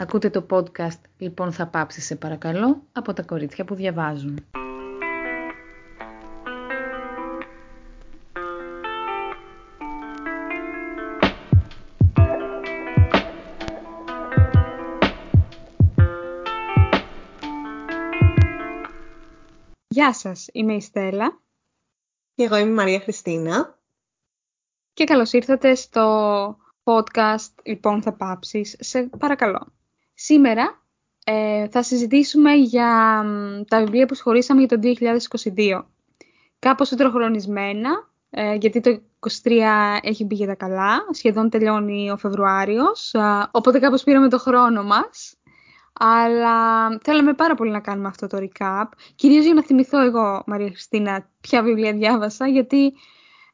Ακούτε 0.00 0.30
το 0.30 0.46
podcast 0.50 1.00
«Λοιπόν 1.18 1.52
θα 1.52 1.66
πάψεις 1.66 2.04
σε 2.04 2.16
παρακαλώ» 2.16 2.82
από 2.92 3.12
τα 3.12 3.22
κορίτσια 3.22 3.64
που 3.64 3.74
διαβάζουν. 3.74 4.46
Γεια 19.88 20.12
σας, 20.12 20.46
είμαι 20.52 20.74
η 20.74 20.80
Στέλλα. 20.80 21.40
Και 22.34 22.42
εγώ 22.42 22.56
είμαι 22.56 22.70
η 22.70 22.74
Μαρία 22.74 23.00
Χριστίνα. 23.00 23.78
Και 24.92 25.04
καλώς 25.04 25.32
ήρθατε 25.32 25.74
στο 25.74 26.56
podcast 26.82 27.52
«Λοιπόν 27.62 28.02
θα 28.02 28.12
πάψεις 28.12 28.76
σε 28.78 29.02
παρακαλώ». 29.02 29.77
Σήμερα 30.20 30.82
ε, 31.24 31.68
θα 31.68 31.82
συζητήσουμε 31.82 32.52
για 32.54 33.24
τα 33.68 33.78
βιβλία 33.78 34.06
που 34.06 34.14
σχολήσαμε 34.14 34.62
για 34.64 34.78
το 34.78 34.88
2022. 35.56 35.84
Κάπως 36.58 36.92
οτροχρονισμένα, 36.92 37.90
ε, 38.30 38.54
γιατί 38.54 38.80
το 38.80 39.00
2023 39.42 39.98
έχει 40.02 40.24
μπει 40.24 40.34
για 40.34 40.46
τα 40.46 40.54
καλά, 40.54 41.06
σχεδόν 41.10 41.50
τελειώνει 41.50 42.10
ο 42.10 42.16
Φεβρουάριος, 42.16 43.14
ε, 43.14 43.48
οπότε 43.50 43.78
κάπως 43.78 44.02
πήραμε 44.02 44.28
το 44.28 44.38
χρόνο 44.38 44.82
μας. 44.82 45.34
Αλλά 45.92 46.88
θέλαμε 47.02 47.34
πάρα 47.34 47.54
πολύ 47.54 47.70
να 47.70 47.80
κάνουμε 47.80 48.08
αυτό 48.08 48.26
το 48.26 48.38
recap, 48.40 48.84
κυρίως 49.14 49.44
για 49.44 49.54
να 49.54 49.62
θυμηθώ 49.62 50.00
εγώ, 50.00 50.42
Μαρία 50.46 50.68
Χριστίνα, 50.68 51.30
ποια 51.40 51.62
βιβλία 51.62 51.92
διάβασα, 51.92 52.46
γιατί 52.46 52.92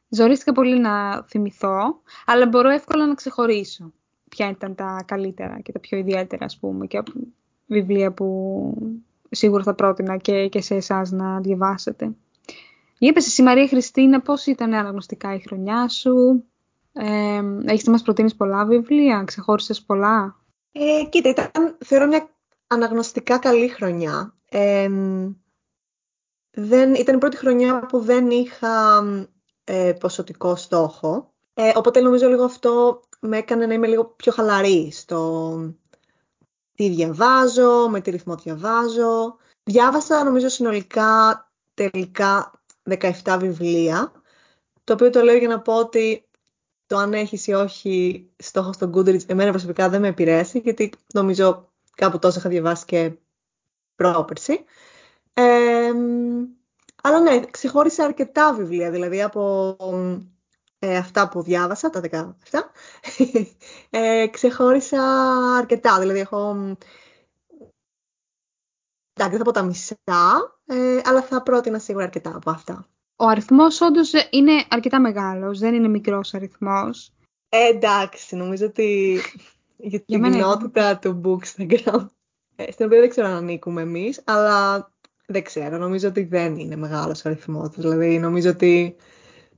ζορίστηκα 0.09 0.51
πολύ 0.51 0.79
να 0.79 1.23
θυμηθώ, 1.23 2.01
αλλά 2.25 2.45
μπορώ 2.47 2.69
εύκολα 2.69 3.07
να 3.07 3.13
ξεχωρίσω 3.13 3.93
ποια 4.35 4.49
ήταν 4.49 4.75
τα 4.75 5.03
καλύτερα 5.05 5.59
και 5.59 5.71
τα 5.71 5.79
πιο 5.79 5.97
ιδιαίτερα, 5.97 6.45
ας 6.45 6.57
πούμε, 6.57 6.87
και 6.87 7.03
βιβλία 7.65 8.11
που 8.11 8.27
σίγουρα 9.29 9.63
θα 9.63 9.73
πρότεινα 9.73 10.17
και, 10.17 10.47
και 10.47 10.61
σε 10.61 10.75
εσάς 10.75 11.11
να 11.11 11.39
διαβάσετε. 11.39 12.11
Είπες 12.97 13.25
εσύ 13.25 13.43
Μαρία 13.43 13.67
Χριστίνα 13.67 14.21
πώς 14.21 14.45
ήταν 14.45 14.73
αναγνωστικά 14.73 15.33
η 15.33 15.39
χρονιά 15.39 15.87
σου, 15.87 16.43
ε, 16.93 17.41
έχεις 17.65 17.85
να 17.85 17.91
μας 17.91 18.01
προτείνεις 18.01 18.35
πολλά 18.35 18.65
βιβλία, 18.65 19.23
ξεχώρισες 19.25 19.81
πολλά; 19.81 20.35
Ε, 20.71 21.05
κοίτα, 21.09 21.29
ήταν 21.29 21.77
θεωρώ 21.85 22.07
μια 22.07 22.29
αναγνωστικά 22.67 23.37
καλή 23.37 23.67
χρονιά. 23.67 24.33
Ε, 24.49 24.89
δεν, 26.51 26.93
ήταν 26.93 27.15
η 27.15 27.17
πρώτη 27.17 27.37
χρονιά 27.37 27.79
που 27.79 27.99
δεν 27.99 28.29
είχα 28.29 29.03
ε, 29.63 29.93
ποσοτικό 29.99 30.55
στόχο. 30.55 31.33
Ε, 31.53 31.71
οπότε 31.75 32.01
νομίζω 32.01 32.27
λίγο 32.27 32.43
αυτό 32.43 33.01
με 33.27 33.37
έκανε 33.37 33.65
να 33.65 33.73
είμαι 33.73 33.87
λίγο 33.87 34.05
πιο 34.05 34.31
χαλαρή 34.31 34.91
στο 34.91 35.55
τι 36.75 36.89
διαβάζω, 36.89 37.87
με 37.89 38.01
τι 38.01 38.11
ρυθμό 38.11 38.35
διαβάζω. 38.35 39.37
Διάβασα 39.63 40.23
νομίζω 40.23 40.49
συνολικά 40.49 41.39
τελικά 41.73 42.61
17 43.23 43.37
βιβλία, 43.39 44.11
το 44.83 44.93
οποίο 44.93 45.09
το 45.09 45.21
λέω 45.21 45.35
για 45.35 45.47
να 45.47 45.61
πω 45.61 45.73
ότι 45.73 46.29
το 46.87 46.97
αν 46.97 47.13
έχεις 47.13 47.47
ή 47.47 47.53
όχι 47.53 48.27
στόχο 48.37 48.73
στο 48.73 48.91
Goodreads 48.93 49.29
εμένα 49.29 49.49
προσωπικά 49.49 49.89
δεν 49.89 50.01
με 50.01 50.07
επηρέασε, 50.07 50.57
γιατί 50.57 50.91
νομίζω 51.13 51.71
κάπου 51.95 52.19
τόσο 52.19 52.39
είχα 52.39 52.49
διαβάσει 52.49 52.85
και 52.85 53.13
πρόπερση. 53.95 54.63
Ε, 55.33 55.91
αλλά 57.03 57.19
ναι, 57.19 57.39
ξεχώρισα 57.51 58.03
αρκετά 58.03 58.53
βιβλία, 58.53 58.91
δηλαδή 58.91 59.21
από 59.21 59.75
ε, 60.85 60.97
αυτά 60.97 61.29
που 61.29 61.41
διάβασα, 61.41 61.89
τα 61.89 62.01
17, 62.01 62.59
ε, 63.89 64.27
ξεχώρισα 64.27 65.01
αρκετά, 65.57 65.99
δηλαδή 65.99 66.19
έχω... 66.19 66.51
Εντάξει, 69.13 69.37
δεν 69.37 69.37
θα 69.37 69.43
πω 69.43 69.51
τα 69.51 69.63
μισά, 69.63 69.95
ε, 70.65 71.01
αλλά 71.03 71.21
θα 71.21 71.43
πρότεινα 71.43 71.79
σίγουρα 71.79 72.03
αρκετά 72.03 72.35
από 72.35 72.49
αυτά. 72.49 72.87
Ο 73.15 73.25
αριθμός 73.25 73.81
όντως 73.81 74.11
είναι 74.29 74.65
αρκετά 74.69 74.99
μεγάλος, 74.99 75.59
δεν 75.59 75.73
είναι 75.73 75.87
μικρός 75.87 76.33
αριθμός. 76.33 77.13
Ε, 77.49 77.67
εντάξει, 77.67 78.35
νομίζω 78.35 78.65
ότι 78.65 79.19
για 79.91 80.01
την 80.01 80.23
κοινότητα 80.23 80.97
του 80.97 81.21
Bookstagram, 81.23 82.07
ε, 82.55 82.71
στην 82.71 82.85
οποία 82.85 82.99
δεν 82.99 83.09
ξέρω 83.09 83.27
αν 83.27 83.33
ανήκουμε 83.33 83.81
εμείς, 83.81 84.21
αλλά 84.25 84.89
δεν 85.27 85.43
ξέρω, 85.43 85.77
νομίζω 85.77 86.07
ότι 86.07 86.23
δεν 86.23 86.57
είναι 86.57 86.75
μεγάλος 86.75 87.25
αριθμός. 87.25 87.69
Δηλαδή, 87.75 88.19
νομίζω 88.19 88.49
ότι 88.49 88.95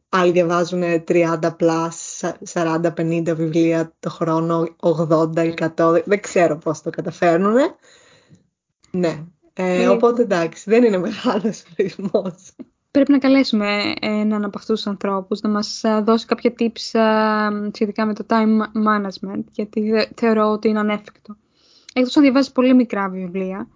άλλοι 0.09 0.31
διαβάζουν 0.31 0.84
30 1.07 1.40
plus, 1.59 2.29
40-50 2.53 3.35
βιβλία 3.35 3.94
το 4.00 4.09
χρόνο, 4.09 4.68
80-100, 4.79 6.03
δεν 6.06 6.22
ξέρω 6.22 6.57
πώς 6.57 6.81
το 6.81 6.90
καταφέρνουν. 6.90 7.56
Ναι, 8.91 9.23
ε, 9.53 9.78
ναι. 9.78 9.90
οπότε 9.90 10.22
εντάξει, 10.22 10.69
δεν 10.69 10.84
είναι 10.84 10.97
μεγάλος 10.97 11.63
αριθμός. 11.78 12.56
Πρέπει 12.91 13.12
να 13.12 13.18
καλέσουμε 13.18 13.94
έναν 14.01 14.44
από 14.44 14.57
αυτούς 14.57 14.75
τους 14.75 14.88
ανθρώπους 14.88 15.41
να 15.41 15.50
μας 15.50 15.84
ε, 15.84 16.01
δώσει 16.06 16.25
κάποια 16.25 16.53
tips 16.59 17.00
ε, 17.00 17.69
σχετικά 17.74 18.06
με 18.06 18.13
το 18.13 18.25
time 18.29 18.62
management, 18.88 19.44
γιατί 19.51 20.07
θεωρώ 20.16 20.51
ότι 20.51 20.68
είναι 20.68 20.79
ανέφικτο. 20.79 21.35
Εκτός 21.94 22.18
αν 22.18 22.24
διαβάζεις 22.24 22.51
πολύ 22.51 22.74
μικρά 22.74 23.09
βιβλία, 23.09 23.68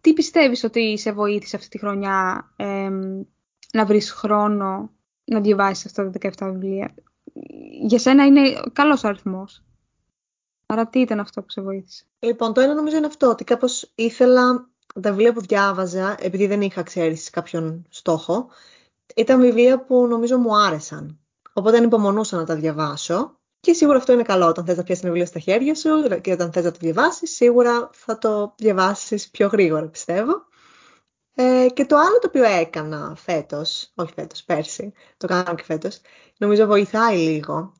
τι 0.00 0.12
πιστεύεις 0.12 0.64
ότι 0.64 0.98
σε 0.98 1.12
βοήθησε 1.12 1.56
αυτή 1.56 1.68
τη 1.68 1.78
χρονιά 1.78 2.50
ε, 2.56 2.88
να 3.72 3.84
βρεις 3.84 4.12
χρόνο 4.12 4.90
να 5.24 5.40
διαβάσεις 5.40 5.86
αυτά 5.86 6.10
τα 6.10 6.30
17 6.38 6.50
βιβλία. 6.52 6.94
Για 7.82 7.98
σένα 7.98 8.24
είναι 8.24 8.40
καλός 8.72 9.04
αριθμός. 9.04 9.62
Άρα 10.66 10.86
τι 10.86 11.00
ήταν 11.00 11.20
αυτό 11.20 11.42
που 11.42 11.50
σε 11.50 11.60
βοήθησε; 11.60 12.04
Λοιπόν, 12.18 12.52
το 12.52 12.60
ένα 12.60 12.74
νομίζω 12.74 12.96
είναι 12.96 13.06
αυτό, 13.06 13.28
ότι 13.28 13.44
κάπως 13.44 13.92
ήθελα 13.94 14.70
τα 15.00 15.10
βιβλία 15.10 15.32
που 15.32 15.40
διάβαζα, 15.40 16.16
επειδή 16.20 16.46
δεν 16.46 16.60
είχα 16.60 16.82
ξέρεις 16.82 17.30
κάποιον 17.30 17.86
στόχο, 17.88 18.48
ήταν 19.16 19.40
βιβλία 19.40 19.84
που 19.84 20.06
νομίζω 20.06 20.38
μου 20.38 20.56
άρεσαν. 20.56 21.18
Οπότε 21.52 21.76
ανυπομονούσα 21.76 22.36
να 22.36 22.44
τα 22.44 22.54
διαβάσω. 22.54 23.36
Και 23.60 23.72
σίγουρα 23.72 23.98
αυτό 23.98 24.12
είναι 24.12 24.22
καλό 24.22 24.46
όταν 24.46 24.64
θες 24.64 24.76
να 24.76 24.82
πιάσεις 24.82 25.02
ένα 25.04 25.12
βιβλίο 25.12 25.30
στα 25.30 25.38
χέρια 25.38 25.74
σου 25.74 26.20
και 26.20 26.32
όταν 26.32 26.52
θες 26.52 26.64
να 26.64 26.70
το 26.70 26.78
διαβάσεις, 26.80 27.34
σίγουρα 27.34 27.90
θα 27.92 28.18
το 28.18 28.54
διαβάσεις 28.56 29.30
πιο 29.30 29.48
γρήγορα 29.48 29.86
πιστεύω. 29.88 30.46
Ε, 31.34 31.66
και 31.74 31.86
το 31.86 31.96
άλλο 31.96 32.18
το 32.18 32.26
οποίο 32.26 32.44
έκανα 32.44 33.14
φέτος, 33.16 33.92
όχι 33.94 34.12
φέτος, 34.12 34.44
πέρσι, 34.44 34.92
το 35.16 35.26
κάνω 35.26 35.54
και 35.54 35.64
φέτος, 35.64 36.00
νομίζω 36.38 36.66
βοηθάει 36.66 37.16
λίγο. 37.16 37.72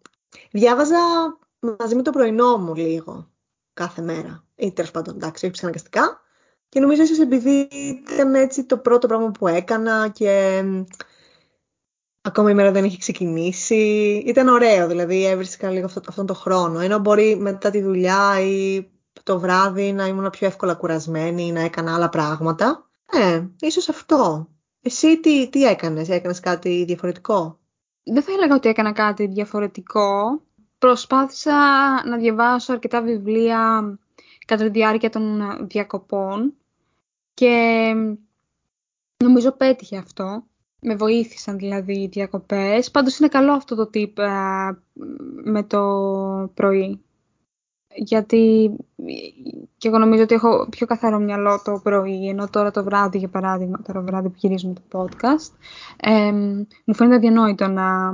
Διάβαζα 0.51 0.99
μαζί 1.59 1.95
με 1.95 2.03
το 2.03 2.11
πρωινό 2.11 2.57
μου 2.57 2.75
λίγο 2.75 3.31
κάθε 3.73 4.03
μέρα. 4.03 4.45
Ή 4.55 4.73
τέλος 4.73 4.91
πάντων, 4.91 5.15
εντάξει, 5.15 5.45
όχι 5.45 5.53
ψυχαναγκαστικά. 5.53 6.21
Και 6.69 6.81
νομίζω 6.81 7.03
ίσως 7.03 7.19
επειδή 7.19 7.69
ήταν 8.13 8.35
έτσι 8.35 8.65
το 8.65 8.79
πρώτο 8.79 9.07
πράγμα 9.07 9.31
που 9.31 9.49
έκανα 9.49 10.09
και 10.09 10.65
ακόμα 12.21 12.51
η 12.51 12.55
μέρα 12.55 12.71
δεν 12.71 12.85
έχει 12.85 12.99
ξεκινήσει. 12.99 13.77
Ήταν 14.27 14.49
ωραίο, 14.49 14.87
δηλαδή 14.87 15.27
έβρισκα 15.27 15.71
λίγο 15.71 15.87
αυτό, 15.87 16.01
αυτόν 16.09 16.27
τον 16.27 16.37
χρόνο. 16.37 16.81
Ενώ 16.81 16.99
μπορεί 16.99 17.37
μετά 17.37 17.71
τη 17.71 17.83
δουλειά 17.83 18.41
ή 18.41 18.87
το 19.23 19.41
βράδυ 19.41 19.93
να 19.93 20.07
ήμουν 20.07 20.31
πιο 20.31 20.47
εύκολα 20.47 20.75
κουρασμένη 20.75 21.47
ή 21.47 21.53
να 21.53 21.61
έκανα 21.61 21.95
άλλα 21.95 22.09
πράγματα. 22.09 22.91
Ναι, 23.17 23.49
ίσως 23.61 23.89
αυτό. 23.89 24.49
Εσύ 24.83 25.21
τι, 25.21 25.49
τι 25.49 25.65
έκανες, 25.65 26.09
έκανες 26.09 26.41
κάτι 26.41 26.85
διαφορετικό; 26.85 27.59
Δεν 28.03 28.23
θα 28.23 28.33
έλεγα 28.33 28.55
ότι 28.55 28.69
έκανα 28.69 28.93
κάτι 28.93 29.27
διαφορετικό. 29.27 30.43
Προσπάθησα 30.79 31.53
να 32.07 32.17
διαβάσω 32.17 32.73
αρκετά 32.73 33.03
βιβλία 33.03 33.83
κατά 34.47 34.65
τη 34.65 34.71
διάρκεια 34.71 35.11
των 35.11 35.57
διακοπών 35.69 36.55
και 37.35 37.95
νομίζω 39.25 39.53
πέτυχε 39.53 39.97
αυτό. 39.97 40.45
Με 40.81 40.95
βοήθησαν 40.95 41.57
δηλαδή 41.57 42.01
οι 42.01 42.07
διακοπές. 42.07 42.91
Πάντως 42.91 43.19
είναι 43.19 43.29
καλό 43.29 43.53
αυτό 43.53 43.75
το 43.75 43.87
τύπ 43.87 44.19
με 45.45 45.63
το 45.63 45.81
πρωί 46.55 47.01
γιατί 47.95 48.71
και 49.77 49.89
εγώ 49.89 49.99
νομίζω 49.99 50.23
ότι 50.23 50.35
έχω 50.35 50.67
πιο 50.71 50.87
καθαρό 50.87 51.19
μυαλό 51.19 51.61
το 51.65 51.81
πρωί, 51.83 52.29
ενώ 52.29 52.49
τώρα 52.49 52.71
το 52.71 52.85
βράδυ, 52.85 53.19
για 53.19 53.29
παράδειγμα, 53.29 53.83
τώρα 53.83 53.99
το 53.99 54.05
βράδυ 54.05 54.29
που 54.29 54.35
γυρίζουμε 54.39 54.75
το 54.89 54.99
podcast, 55.01 55.53
ε, 55.97 56.33
μου 56.85 56.95
φαίνεται 56.95 57.17
αδιανόητο 57.17 57.69
να 57.69 58.13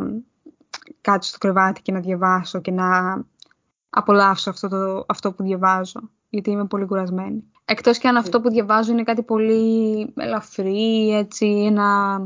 κάτσω 1.01 1.29
στο 1.29 1.39
κρεβάτι 1.39 1.83
και 1.83 1.93
να 1.93 2.01
διαβάσω 2.01 2.61
και 2.61 2.71
να 2.71 2.87
απολαύσω 3.91 4.51
αυτό, 4.51 4.69
το, 4.69 5.05
αυτό 5.09 5.33
που 5.33 5.43
διαβάζω, 5.43 6.01
γιατί 6.29 6.51
είμαι 6.51 6.67
πολύ 6.67 6.87
κουρασμένη. 6.87 7.45
Εκτός 7.65 7.99
και 7.99 8.09
αν 8.09 8.17
αυτό 8.17 8.41
που 8.41 8.51
διαβάζω 8.51 8.93
είναι 8.93 9.03
κάτι 9.03 9.23
πολύ 9.23 10.13
ελαφρύ, 10.17 11.15
έτσι, 11.15 11.47
ένα, 11.47 12.21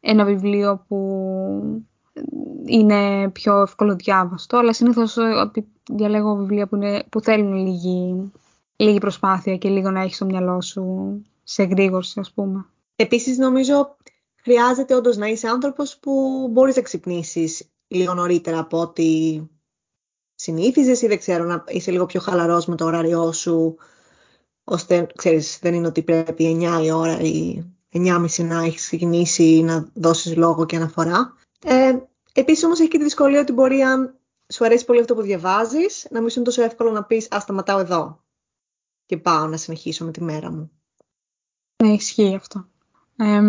ένα 0.00 0.24
βιβλίο 0.24 0.84
που 0.88 1.84
είναι 2.64 3.30
πιο 3.30 3.60
εύκολο 3.62 3.94
διάβαστο, 3.94 4.56
αλλά 4.56 4.72
συνήθως 4.72 5.16
ε, 5.16 5.50
διαλέγω 5.90 6.36
βιβλία 6.36 6.66
που, 6.66 6.76
είναι, 6.76 7.04
που 7.10 7.20
θέλουν 7.20 7.54
λίγη, 7.54 8.32
λίγη 8.76 8.98
προσπάθεια 8.98 9.56
και 9.56 9.68
λίγο 9.68 9.90
να 9.90 10.00
έχεις 10.00 10.16
στο 10.16 10.24
μυαλό 10.24 10.60
σου 10.60 11.22
σε 11.42 11.62
γρήγορση, 11.62 12.20
ας 12.20 12.32
πούμε. 12.32 12.66
Επίσης, 12.96 13.38
νομίζω 13.38 13.96
χρειάζεται 14.42 14.94
όντως 14.94 15.16
να 15.16 15.26
είσαι 15.26 15.48
άνθρωπος 15.48 15.98
που 15.98 16.46
μπορείς 16.52 16.76
να 16.76 16.82
ξυπνήσεις 16.82 17.68
λίγο 17.88 18.14
νωρίτερα 18.14 18.58
από 18.58 18.80
ότι 18.80 19.42
συνήθιζες 20.34 21.02
ή 21.02 21.06
δεν 21.06 21.18
ξέρω 21.18 21.44
να 21.44 21.64
είσαι 21.68 21.90
λίγο 21.90 22.06
πιο 22.06 22.20
χαλαρός 22.20 22.66
με 22.66 22.76
το 22.76 22.84
ωράριό 22.84 23.32
σου 23.32 23.76
ώστε 24.64 25.06
ξέρεις 25.16 25.58
δεν 25.58 25.74
είναι 25.74 25.86
ότι 25.86 26.02
πρέπει 26.02 26.58
9 26.60 26.84
η 26.84 26.90
ώρα 26.90 27.20
ή 27.20 27.64
9.30 27.92 28.44
να 28.44 28.62
έχεις 28.62 28.86
ξεκινήσει 28.86 29.62
να 29.62 29.88
δώσεις 29.94 30.36
λόγο 30.36 30.66
και 30.66 30.76
αναφορά. 30.76 31.34
Ε, 31.64 31.96
επίσης 32.32 32.64
όμως 32.64 32.80
έχει 32.80 32.88
και 32.88 32.98
τη 32.98 33.04
δυσκολία 33.04 33.40
ότι 33.40 33.52
μπορεί 33.52 33.82
αν 33.82 34.14
σου 34.52 34.64
αρέσει 34.64 34.84
πολύ 34.84 35.00
αυτό 35.00 35.14
που 35.14 35.22
διαβάζεις 35.22 36.06
να 36.10 36.20
μην 36.20 36.30
είναι 36.36 36.44
τόσο 36.44 36.62
εύκολο 36.62 36.90
να 36.90 37.04
πεις 37.04 37.32
α 37.34 37.40
σταματάω 37.40 37.78
εδώ 37.78 38.24
και 39.06 39.16
πάω 39.16 39.46
να 39.46 39.56
συνεχίσω 39.56 40.04
με 40.04 40.10
τη 40.10 40.22
μέρα 40.22 40.50
μου. 40.50 40.70
Ναι, 41.82 41.92
ισχύει 41.92 42.34
αυτό. 42.34 42.68
Ε, 43.16 43.40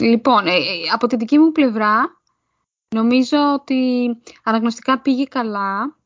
λοιπόν, 0.00 0.46
ε, 0.46 0.52
από 0.92 1.06
τη 1.06 1.16
δική 1.16 1.38
μου 1.38 1.52
πλευρά 1.52 2.20
νομίζω 2.94 3.38
ότι 3.54 4.08
αναγνωστικά 4.42 5.00
πήγε 5.00 5.24
καλά. 5.24 5.96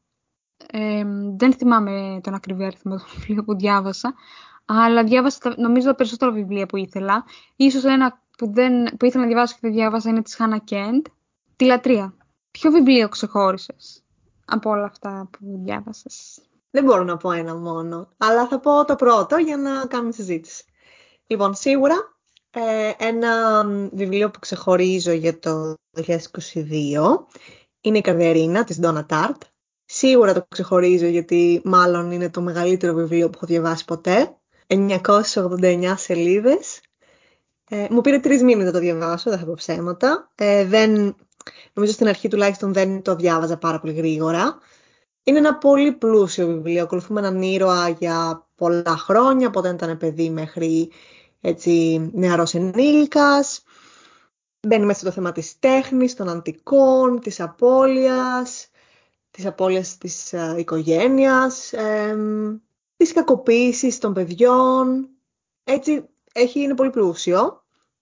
Ε, 0.67 1.05
δεν 1.37 1.53
θυμάμαι 1.53 2.21
τον 2.23 2.35
ακριβή 2.35 2.65
αριθμό 2.65 2.97
του 2.97 3.05
βιβλίου 3.15 3.45
που 3.45 3.57
διάβασα, 3.57 4.15
αλλά 4.65 5.05
διάβασα 5.05 5.55
νομίζω 5.57 5.87
τα 5.87 5.95
περισσότερα 5.95 6.31
βιβλία 6.31 6.67
που 6.67 6.77
ήθελα. 6.77 7.25
Ίσως 7.57 7.85
ένα 7.85 8.23
που, 8.39 8.53
δεν, 8.53 8.97
που 8.97 9.05
ήθελα 9.05 9.23
να 9.23 9.29
διαβάσω 9.29 9.55
και 9.55 9.61
δεν 9.63 9.73
διάβασα 9.73 10.09
είναι 10.09 10.23
της 10.23 10.35
Χάνα 10.35 10.59
Κέντ, 10.59 11.07
«Τη 11.57 11.65
Λατρεία». 11.65 12.15
Ποιο 12.51 12.71
βιβλίο 12.71 13.09
ξεχώρισες; 13.09 14.05
Από 14.49 14.71
όλα 14.71 14.85
αυτά 14.85 15.29
που 15.31 15.61
διάβασες; 15.65 16.41
Δεν 16.71 16.85
μπορώ 16.85 17.03
να 17.03 17.17
πω 17.17 17.31
ένα 17.31 17.55
μόνο, 17.55 18.09
αλλά 18.17 18.49
θα 18.49 18.61
πω 18.61 18.85
το 18.85 18.95
πρώτο 18.95 19.37
για 19.37 19.57
να 19.57 19.87
κάνουμε 19.87 20.13
συζήτηση. 20.13 20.65
Λοιπόν, 21.27 21.55
σίγουρα 21.55 22.19
ε, 22.51 22.93
ένα 22.99 23.65
βιβλίο 23.93 24.31
που 24.31 24.39
ξεχωρίζω 24.39 25.13
για 25.13 25.39
το 25.39 25.75
2022 25.97 26.07
είναι 27.81 27.99
η 27.99 28.01
Καρδιαρίνα 28.01 28.65
της 28.65 28.79
Ντόνα 28.79 29.07
Τάρτ. 29.07 29.43
Σίγουρα 29.85 30.33
το 30.33 30.47
ξεχωρίζω 30.49 31.07
γιατί 31.07 31.61
μάλλον 31.65 32.11
είναι 32.11 32.31
το 32.31 32.41
μεγαλύτερο 32.41 32.95
βιβλίο 32.95 33.27
που 33.27 33.33
έχω 33.37 33.47
διαβάσει 33.47 33.85
ποτέ. 33.85 34.37
989 34.67 35.95
σελίδες. 35.97 36.81
Ε, 37.71 37.87
μου 37.91 38.01
πήρε 38.01 38.19
τρεις 38.19 38.43
μήνες 38.43 38.65
να 38.65 38.73
το 38.73 38.79
διαβάσω, 38.79 39.31
δεν 39.31 39.39
θα 39.39 39.45
πω 39.45 39.55
ψέματα. 39.57 40.33
Ε, 40.35 40.65
δεν, 40.65 41.17
νομίζω 41.73 41.93
στην 41.93 42.09
αρχή 42.09 42.29
τουλάχιστον 42.29 42.73
δεν 42.73 43.03
το 43.03 43.15
διάβαζα 43.15 43.57
πάρα 43.57 43.81
πολύ 43.81 43.93
γρήγορα. 43.93 44.59
Είναι 45.23 45.39
ένα 45.39 45.59
πολύ 45.59 45.93
πλούσιο 45.93 46.47
βιβλίο. 46.47 46.83
Ακολουθούμε 46.83 47.21
έναν 47.21 47.43
ήρωα 47.43 47.89
για 47.89 48.49
πολλά 48.55 48.97
χρόνια, 48.97 49.47
από 49.47 49.59
όταν 49.59 49.75
ήταν 49.75 49.97
παιδί 49.99 50.31
μέχρι 50.31 50.91
έτσι, 51.41 52.11
νεαρός 52.13 52.55
ενήλικας. 52.55 53.63
Μπαίνει 54.67 54.85
μέσα 54.85 55.01
στο 55.01 55.11
θέμα 55.11 55.33
της 55.33 55.59
τέχνης, 55.59 56.15
των 56.15 56.29
αντικών, 56.29 57.21
της 57.21 57.41
απώλειας, 57.41 58.71
της 59.31 59.47
απώλειας 59.47 59.99
της 59.99 60.33
ε, 60.33 60.55
οικογένειας, 60.59 61.73
ε, 61.73 62.17
της 62.97 63.13
κακοποίησης 63.13 63.99
των 63.99 64.13
παιδιών. 64.13 65.09
Έτσι, 65.65 66.09
έχει, 66.33 66.61
είναι 66.61 66.75
πολύ 66.75 66.91
πλούσιο 66.91 67.58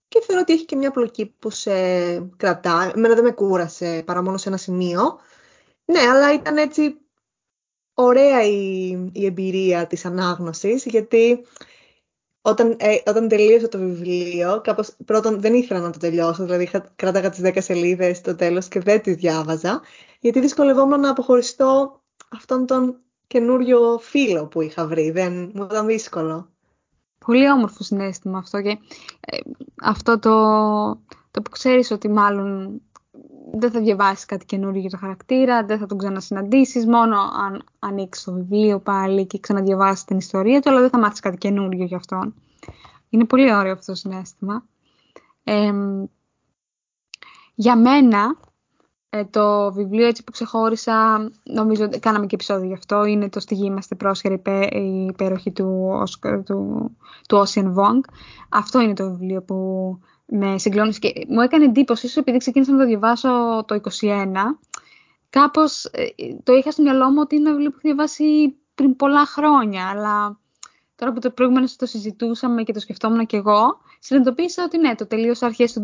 και 0.09 0.23
θεωρώ 0.27 0.41
ότι 0.43 0.53
έχει 0.53 0.65
και 0.65 0.77
μια 0.77 0.91
πλοκή 0.91 1.27
που 1.27 1.51
σε 1.51 1.73
κρατά. 2.21 2.93
Εμένα 2.97 3.15
δεν 3.15 3.25
με 3.25 3.31
κούρασε 3.31 4.03
παρά 4.07 4.23
μόνο 4.23 4.37
σε 4.37 4.49
ένα 4.49 4.57
σημείο. 4.57 5.19
Ναι, 5.85 6.01
αλλά 6.01 6.33
ήταν 6.35 6.57
έτσι 6.57 6.97
ωραία 7.95 8.43
η, 8.43 8.89
η 9.13 9.25
εμπειρία 9.25 9.87
της 9.87 10.05
ανάγνωσης, 10.05 10.85
γιατί 10.85 11.45
όταν, 12.43 12.77
ε, 12.79 12.97
όταν 13.07 13.29
τελείωσα 13.29 13.69
το 13.69 13.79
βιβλίο, 13.79 14.61
κάπως, 14.65 14.97
πρώτον 15.05 15.41
δεν 15.41 15.55
ήθελα 15.55 15.81
να 15.81 15.91
το 15.91 15.99
τελειώσω, 15.99 16.45
δηλαδή 16.45 16.71
κράταγα 16.97 17.31
τις 17.31 17.41
10 17.43 17.61
σελίδες 17.61 18.17
στο 18.17 18.35
τέλος 18.35 18.69
και 18.69 18.81
δεν 18.81 19.03
τις 19.03 19.15
διάβαζα, 19.15 19.83
γιατί 20.21 20.41
δυσκολευόμουν 20.41 21.01
να 21.01 21.11
αποχωριστώ 21.11 22.03
αυτόν 22.29 22.67
τον 22.67 23.01
καινούριο 23.27 23.99
φίλο 23.99 24.47
που 24.47 24.61
είχα 24.61 24.87
βρει. 24.87 25.11
Δεν 25.11 25.51
μου 25.55 25.65
ήταν 25.65 25.87
δύσκολο. 25.87 26.56
Πολύ 27.19 27.51
όμορφο 27.51 27.83
συνέστημα 27.83 28.39
αυτό 28.39 28.63
και 28.63 28.79
ε, 29.21 29.39
αυτό 29.83 30.19
το, 30.19 30.31
το 31.31 31.43
που 31.43 31.51
ξέρεις 31.51 31.91
ότι 31.91 32.09
μάλλον 32.09 32.81
δεν 33.53 33.71
θα 33.71 33.81
διαβάσεις 33.81 34.25
κάτι 34.25 34.45
καινούριο 34.45 34.81
για 34.81 34.91
το 34.91 34.97
χαρακτήρα, 34.97 35.65
δεν 35.65 35.79
θα 35.79 35.87
τον 35.87 35.99
ξανασυναντήσεις, 35.99 36.87
μόνο 36.87 37.17
αν 37.19 37.65
ανοίξεις 37.79 38.25
το 38.25 38.33
βιβλίο 38.33 38.81
πάλι 38.81 39.27
και 39.27 39.39
ξαναδιαβάσεις 39.39 40.05
την 40.05 40.17
ιστορία 40.17 40.61
του, 40.61 40.71
αλλά 40.71 40.81
δεν 40.81 40.91
θα 40.91 40.99
μάθεις 40.99 41.21
κάτι 41.21 41.37
καινούριο 41.37 41.85
για 41.85 41.97
αυτόν. 41.97 42.35
Είναι 43.09 43.25
πολύ 43.25 43.55
ωραίο 43.55 43.73
αυτό 43.73 43.93
το 43.93 43.99
συνέστημα. 43.99 44.65
για 47.55 47.77
μένα, 47.77 48.37
ε, 49.19 49.25
το 49.25 49.73
βιβλίο 49.73 50.07
έτσι 50.07 50.25
που 50.25 50.33
ξεχώρισα, 50.33 51.29
νομίζω 51.43 51.89
κάναμε 52.01 52.27
και 52.27 52.35
επεισόδιο 52.35 52.67
γι' 52.67 52.75
αυτό, 52.75 53.05
είναι 53.05 53.29
το 53.29 53.41
«Στη 53.41 53.55
γη 53.55 53.67
είμαστε 53.67 53.95
πρόσχεροι, 53.95 54.43
η 54.71 55.05
υπέροχη 55.05 55.53
του, 55.53 55.93
του, 56.45 56.97
του 57.29 57.45
Ocean 57.47 57.75
Wong». 57.75 58.01
Αυτό 58.49 58.81
είναι 58.81 58.95
το 58.95 59.11
βιβλίο 59.11 59.43
που 59.43 59.57
με 60.27 60.59
συγκλώνησε 60.59 60.99
και 60.99 61.27
μου 61.29 61.41
έκανε 61.41 61.65
εντύπωση, 61.65 62.07
ίσως 62.07 62.19
επειδή 62.19 62.39
ξεκίνησα 62.39 62.73
να 62.73 62.79
το 62.79 62.87
διαβάσω 62.87 63.29
το 63.67 63.81
21, 64.01 64.33
κάπως 65.31 65.85
ε, 65.85 66.05
το 66.43 66.53
είχα 66.53 66.71
στο 66.71 66.83
μυαλό 66.83 67.11
μου 67.11 67.19
ότι 67.21 67.37
είναι 67.37 67.49
ένα 67.49 67.57
βιβλίο 67.57 67.71
που 67.71 67.77
έχω 67.79 67.95
διαβάσει 67.95 68.57
πριν 68.75 68.97
πολλά 68.97 69.27
χρόνια, 69.27 69.89
αλλά 69.89 70.39
τώρα 70.97 71.13
που 71.13 71.21
το 71.21 71.31
προηγούμενο 71.31 71.67
το 71.77 71.87
συζητούσαμε 71.87 72.63
και 72.63 72.73
το 72.73 72.81
σκεφτόμουν 72.81 73.27
και 73.27 73.37
εγώ, 73.37 73.79
συνειδητοποίησα 73.99 74.65
ότι 74.65 74.79
ναι, 74.79 74.95
το 74.95 75.07
τελείωσα 75.07 75.47
αρχές 75.47 75.73
του 75.73 75.81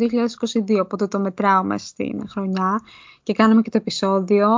2022, 0.69 0.79
οπότε 0.82 1.06
το 1.06 1.19
μετράω 1.19 1.62
μέσα 1.64 1.87
στην 1.87 2.29
χρονιά 2.29 2.81
και 3.23 3.32
κάναμε 3.32 3.62
και 3.62 3.70
το 3.70 3.76
επεισόδιο. 3.76 4.49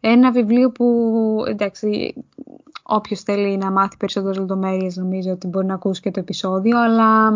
Ένα 0.00 0.32
βιβλίο 0.32 0.70
που, 0.70 0.84
εντάξει, 1.46 2.14
όποιος 2.82 3.20
θέλει 3.20 3.56
να 3.56 3.70
μάθει 3.70 3.96
περισσότερες 3.96 4.38
λεπτομέρειες 4.38 4.96
νομίζω 4.96 5.30
ότι 5.30 5.46
μπορεί 5.46 5.66
να 5.66 5.74
ακούσει 5.74 6.00
και 6.00 6.10
το 6.10 6.20
επεισόδιο, 6.20 6.82
αλλά 6.82 7.30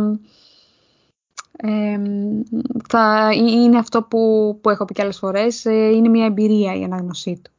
θα 2.89 3.33
είναι 3.33 3.79
αυτό 3.79 4.03
που, 4.03 4.59
που 4.61 4.71
έχω 4.71 4.85
πει 4.85 4.93
και 4.93 5.03
άλλες 5.03 5.19
φορές, 5.19 5.65
ε, 5.65 5.89
είναι 5.89 6.09
μια 6.09 6.25
εμπειρία 6.25 6.75
η 6.75 6.83
ανάγνωσή 6.85 7.41
του. 7.45 7.52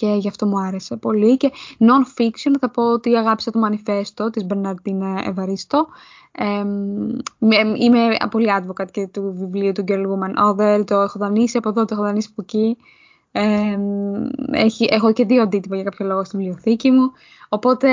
Και 0.00 0.14
γι' 0.18 0.28
αυτό 0.28 0.46
μου 0.46 0.60
άρεσε 0.60 0.96
πολύ. 0.96 1.36
Και 1.36 1.50
non-fiction 1.78 2.54
θα 2.60 2.70
πω 2.70 2.92
ότι 2.92 3.16
αγάπησα 3.16 3.50
το 3.50 3.58
μανιφέστο 3.58 4.30
της 4.30 4.44
Μπερναρτίνα 4.44 5.22
Ευαρίστο. 5.24 5.86
Ε, 6.32 6.64
είμαι 7.78 8.16
πολύ 8.30 8.46
advocate 8.58 8.90
και 8.90 9.06
του 9.06 9.34
βιβλίου 9.38 9.72
του 9.72 9.84
Girl 9.88 10.04
Woman 10.06 10.50
Other. 10.50 10.86
Το 10.86 11.00
έχω 11.00 11.18
δανείσει 11.18 11.56
από 11.56 11.68
εδώ, 11.68 11.84
το 11.84 11.94
έχω 11.94 12.02
δανείσει 12.02 12.28
από 12.30 12.42
εκεί. 12.42 12.76
Ε, 13.32 13.78
έχει, 14.50 14.88
έχω 14.90 15.12
και 15.12 15.24
δύο 15.24 15.42
αντίτυπα 15.42 15.74
για 15.74 15.84
κάποιο 15.84 16.06
λόγο 16.06 16.24
στη 16.24 16.36
βιβλιοθήκη 16.36 16.90
μου. 16.90 17.10
Οπότε 17.48 17.88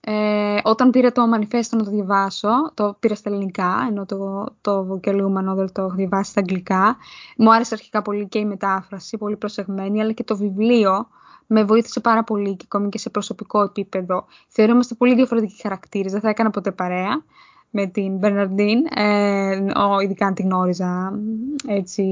ε, 0.00 0.58
όταν 0.62 0.90
πήρα 0.90 1.12
το 1.12 1.26
μανιφέστο 1.26 1.76
να 1.76 1.84
το 1.84 1.90
διαβάσω, 1.90 2.48
το 2.74 2.96
πήρα 3.00 3.14
στα 3.14 3.30
ελληνικά, 3.30 3.86
ενώ 3.88 4.06
το, 4.06 4.46
το 4.60 5.00
Girl 5.04 5.70
το 5.72 5.82
έχω 5.82 5.94
διαβάσει 5.94 6.30
στα 6.30 6.40
αγγλικά. 6.40 6.96
Μου 7.36 7.54
άρεσε 7.54 7.74
αρχικά 7.74 8.02
πολύ 8.02 8.28
και 8.28 8.38
η 8.38 8.44
μετάφραση, 8.44 9.16
πολύ 9.16 9.36
προσεγμένη, 9.36 10.00
αλλά 10.00 10.12
και 10.12 10.24
το 10.24 10.36
βιβλίο 10.36 11.08
με 11.50 11.64
βοήθησε 11.64 12.00
πάρα 12.00 12.24
πολύ 12.24 12.56
και 12.56 12.64
ακόμη 12.64 12.88
και 12.88 12.98
σε 12.98 13.10
προσωπικό 13.10 13.62
επίπεδο. 13.62 14.26
Θεωρώ 14.48 14.72
είμαστε 14.72 14.94
πολύ 14.94 15.14
διαφορετικοί 15.14 15.60
χαρακτήρες, 15.60 16.12
δεν 16.12 16.20
θα 16.20 16.28
έκανα 16.28 16.50
ποτέ 16.50 16.72
παρέα 16.72 17.24
με 17.70 17.86
την 17.86 18.16
Μπερναρντίν, 18.16 18.84
ε, 18.94 19.60
ειδικά 20.02 20.26
αν 20.26 20.34
την 20.34 20.44
γνώριζα 20.44 21.18
έτσι 21.66 22.04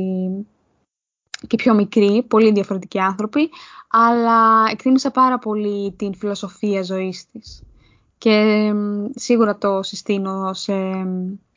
και 1.47 1.57
πιο 1.57 1.75
μικρή, 1.75 2.23
πολύ 2.29 2.53
διαφορετικοί 2.53 3.01
άνθρωποι, 3.01 3.51
αλλά 3.91 4.65
εκτίμησα 4.71 5.11
πάρα 5.11 5.39
πολύ 5.39 5.93
την 5.93 6.15
φιλοσοφία 6.15 6.83
ζωής 6.83 7.27
της. 7.31 7.63
Και 8.19 8.73
σίγουρα 9.15 9.59
το 9.59 9.83
συστήνω 9.83 10.55
σε, 10.55 10.75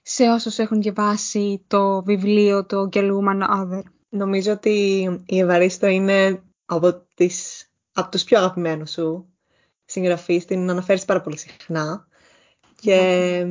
σε 0.02 0.24
όσους 0.24 0.58
έχουν 0.58 0.82
διαβάσει 0.82 1.64
το 1.68 2.04
βιβλίο 2.04 2.66
το 2.66 2.90
Girl 2.94 3.12
Woman 3.12 3.42
Other. 3.60 3.82
Νομίζω 4.10 4.52
ότι 4.52 4.70
η 5.26 5.40
Ευαρίστο 5.40 5.88
είναι 5.88 6.44
από, 6.66 7.02
τις, 7.16 7.69
από 7.94 8.12
τους 8.12 8.24
πιο 8.24 8.38
αγαπημένους 8.38 8.92
σου 8.92 9.30
συγγραφείς, 9.86 10.46
την 10.46 10.70
αναφέρεις 10.70 11.06
πάρα 11.06 11.22
πολύ 11.22 11.38
συχνά. 11.38 12.08
Και 12.82 13.46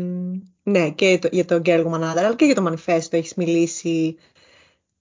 ναι, 0.63 0.91
και 0.91 1.19
το, 1.19 1.29
για 1.33 1.45
το 1.45 1.61
Girl 1.65 1.85
Woman 1.87 2.01
Other, 2.01 2.17
αλλά 2.17 2.35
και 2.35 2.45
για 2.45 2.55
το 2.55 2.67
Manifesto 2.67 3.13
έχεις 3.13 3.35
μιλήσει 3.35 4.17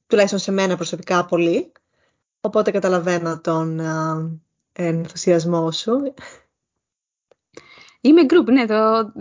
τουλάχιστον 0.07 0.39
σε 0.39 0.51
μένα 0.51 0.75
προσωπικά 0.75 1.25
πολύ. 1.25 1.71
Οπότε 2.41 2.71
καταλαβαίνω 2.71 3.39
τον 3.39 3.81
ενθουσιασμό 4.73 5.71
σου. 5.71 6.13
Είμαι 8.01 8.21
group, 8.29 8.45
ναι, 8.51 8.65
το, 8.65 9.11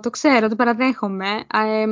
το 0.00 0.10
ξέρω, 0.10 0.48
το 0.48 0.56
παραδέχομαι. 0.56 1.28
Ε, 1.54 1.86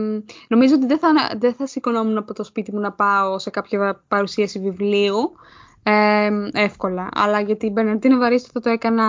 νομίζω 0.48 0.74
ότι 0.74 0.86
δεν 0.86 0.98
θα, 0.98 1.08
δεν 1.38 1.54
θα 1.54 1.66
σηκωνόμουν 1.66 2.16
από 2.16 2.34
το 2.34 2.44
σπίτι 2.44 2.72
μου 2.72 2.80
να 2.80 2.92
πάω 2.92 3.38
σε 3.38 3.50
κάποια 3.50 4.04
παρουσίαση 4.08 4.58
βιβλίου 4.58 5.32
ε, 5.82 6.30
εύκολα. 6.52 7.08
Αλλά 7.12 7.40
για 7.40 7.56
την 7.56 7.72
Μπερναρτίνο 7.72 8.18
Βαρίστο 8.18 8.48
θα 8.52 8.60
το 8.60 8.70
έκανα 8.70 9.04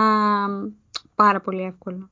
πάρα 1.14 1.40
πολύ 1.40 1.62
εύκολα. 1.62 2.10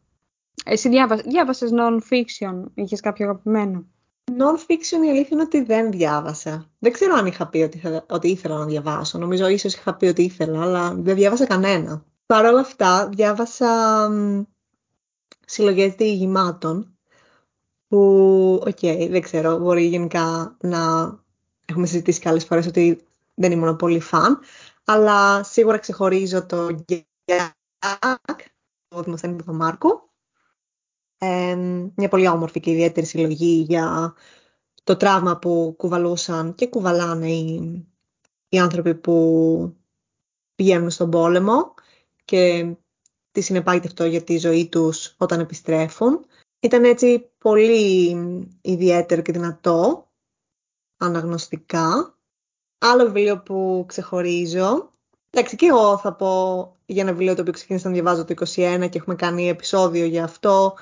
Εσύ 0.64 0.88
διάβασες 1.24 1.70
non-fiction, 1.72 2.64
είχες 2.74 3.00
κάποιο 3.00 3.24
αγαπημένο; 3.28 3.84
Non-fiction 4.24 5.04
η 5.06 5.08
αλήθεια 5.08 5.28
είναι 5.30 5.42
ότι 5.42 5.62
δεν 5.62 5.90
διάβασα. 5.90 6.66
Δεν 6.78 6.92
ξέρω 6.92 7.14
αν 7.14 7.26
είχα 7.26 7.48
πει 7.48 7.58
ότι, 7.58 7.76
ήθελα, 7.76 8.04
ότι 8.08 8.28
ήθελα 8.28 8.58
να 8.58 8.64
διαβάσω. 8.64 9.18
Νομίζω 9.18 9.48
ίσως 9.48 9.74
είχα 9.74 9.94
πει 9.94 10.06
ότι 10.06 10.22
ήθελα, 10.22 10.62
αλλά 10.62 10.94
δεν 10.94 11.14
διάβασα 11.14 11.46
κανένα. 11.46 12.04
Παρ' 12.26 12.44
όλα 12.44 12.60
αυτά, 12.60 13.08
διάβασα 13.08 14.08
συλλογές 15.46 15.94
διηγημάτων 15.94 16.98
που, 17.88 17.98
ok, 18.66 18.78
okay, 18.80 19.06
δεν 19.10 19.20
ξέρω, 19.20 19.58
μπορεί 19.58 19.84
γενικά 19.84 20.56
να 20.60 20.78
έχουμε 21.66 21.86
συζητήσει 21.86 22.20
και 22.20 22.28
άλλες 22.28 22.44
φορές 22.44 22.66
ότι 22.66 23.00
δεν 23.34 23.52
ήμουν 23.52 23.76
πολύ 23.76 24.00
φαν, 24.00 24.40
αλλά 24.84 25.42
σίγουρα 25.42 25.78
ξεχωρίζω 25.78 26.46
το 26.46 26.84
Γκιακ, 26.88 27.50
του 28.88 29.02
Δημοσθένη 29.02 29.42
Παπαμάρκου, 29.42 30.10
ε, 31.18 31.54
μια 31.94 32.08
πολύ 32.08 32.28
όμορφη 32.28 32.60
και 32.60 32.70
ιδιαίτερη 32.70 33.06
συλλογή 33.06 33.64
για 33.68 34.14
το 34.84 34.96
τραύμα 34.96 35.38
που 35.38 35.74
κουβαλούσαν 35.76 36.54
και 36.54 36.66
κουβαλάνε 36.66 37.30
οι, 37.30 37.88
οι 38.48 38.58
άνθρωποι 38.58 38.94
που 38.94 39.76
πηγαίνουν 40.54 40.90
στον 40.90 41.10
πόλεμο 41.10 41.74
και 42.24 42.74
τις 43.30 43.44
συνεπάγεται 43.44 43.86
αυτό 43.86 44.04
για 44.04 44.22
τη 44.24 44.38
ζωή 44.38 44.68
τους 44.68 45.14
όταν 45.18 45.40
επιστρέφουν. 45.40 46.26
Ήταν 46.60 46.84
έτσι 46.84 47.30
πολύ 47.38 48.16
ιδιαίτερο 48.60 49.22
και 49.22 49.32
δυνατό, 49.32 50.10
αναγνωστικά. 50.96 52.18
Άλλο 52.82 53.04
βιβλίο 53.04 53.38
που 53.38 53.84
ξεχωρίζω. 53.88 54.92
Εντάξει, 55.30 55.56
και 55.56 55.66
εγώ 55.66 55.98
θα 55.98 56.14
πω 56.14 56.76
για 56.86 57.02
ένα 57.02 57.12
βιβλίο 57.12 57.34
το 57.34 57.40
οποίο 57.40 57.52
ξεκίνησα 57.52 57.88
να 57.88 57.94
διαβάζω 57.94 58.24
το 58.24 58.34
2021 58.54 58.88
και 58.90 58.98
έχουμε 58.98 59.14
κάνει 59.14 59.48
επεισόδιο 59.48 60.04
για 60.04 60.24
αυτό, 60.24 60.74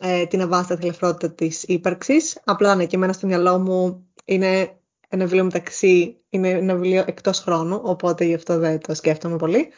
ε, 0.00 0.26
την 0.26 0.42
αβάστατη 0.42 0.82
ελευθερότητα 0.82 1.34
της 1.34 1.62
ύπαρξης. 1.62 2.40
Απλά 2.44 2.74
ναι, 2.74 2.86
και 2.86 2.96
εμένα 2.96 3.12
στο 3.12 3.26
μυαλό 3.26 3.58
μου 3.58 4.08
είναι 4.24 4.80
ένα 5.08 5.24
βιβλίο 5.24 5.44
μεταξύ, 5.44 6.24
είναι 6.28 6.48
ένα 6.48 6.74
βιβλίο 6.74 7.04
εκτός 7.06 7.38
χρόνου, 7.38 7.80
οπότε 7.84 8.24
γι' 8.24 8.34
αυτό 8.34 8.58
δεν 8.58 8.80
το 8.80 8.94
σκέφτομαι 8.94 9.36
πολύ. 9.36 9.68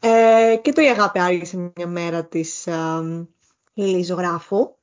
Ε, 0.00 0.56
και 0.62 0.72
το 0.72 0.80
«Η 0.82 0.86
αγάπη 0.86 1.18
άργησε 1.18 1.72
μια 1.76 1.86
μέρα» 1.86 2.24
της 2.24 2.66
ε, 2.66 4.02
Ζωγράφου. 4.02 4.76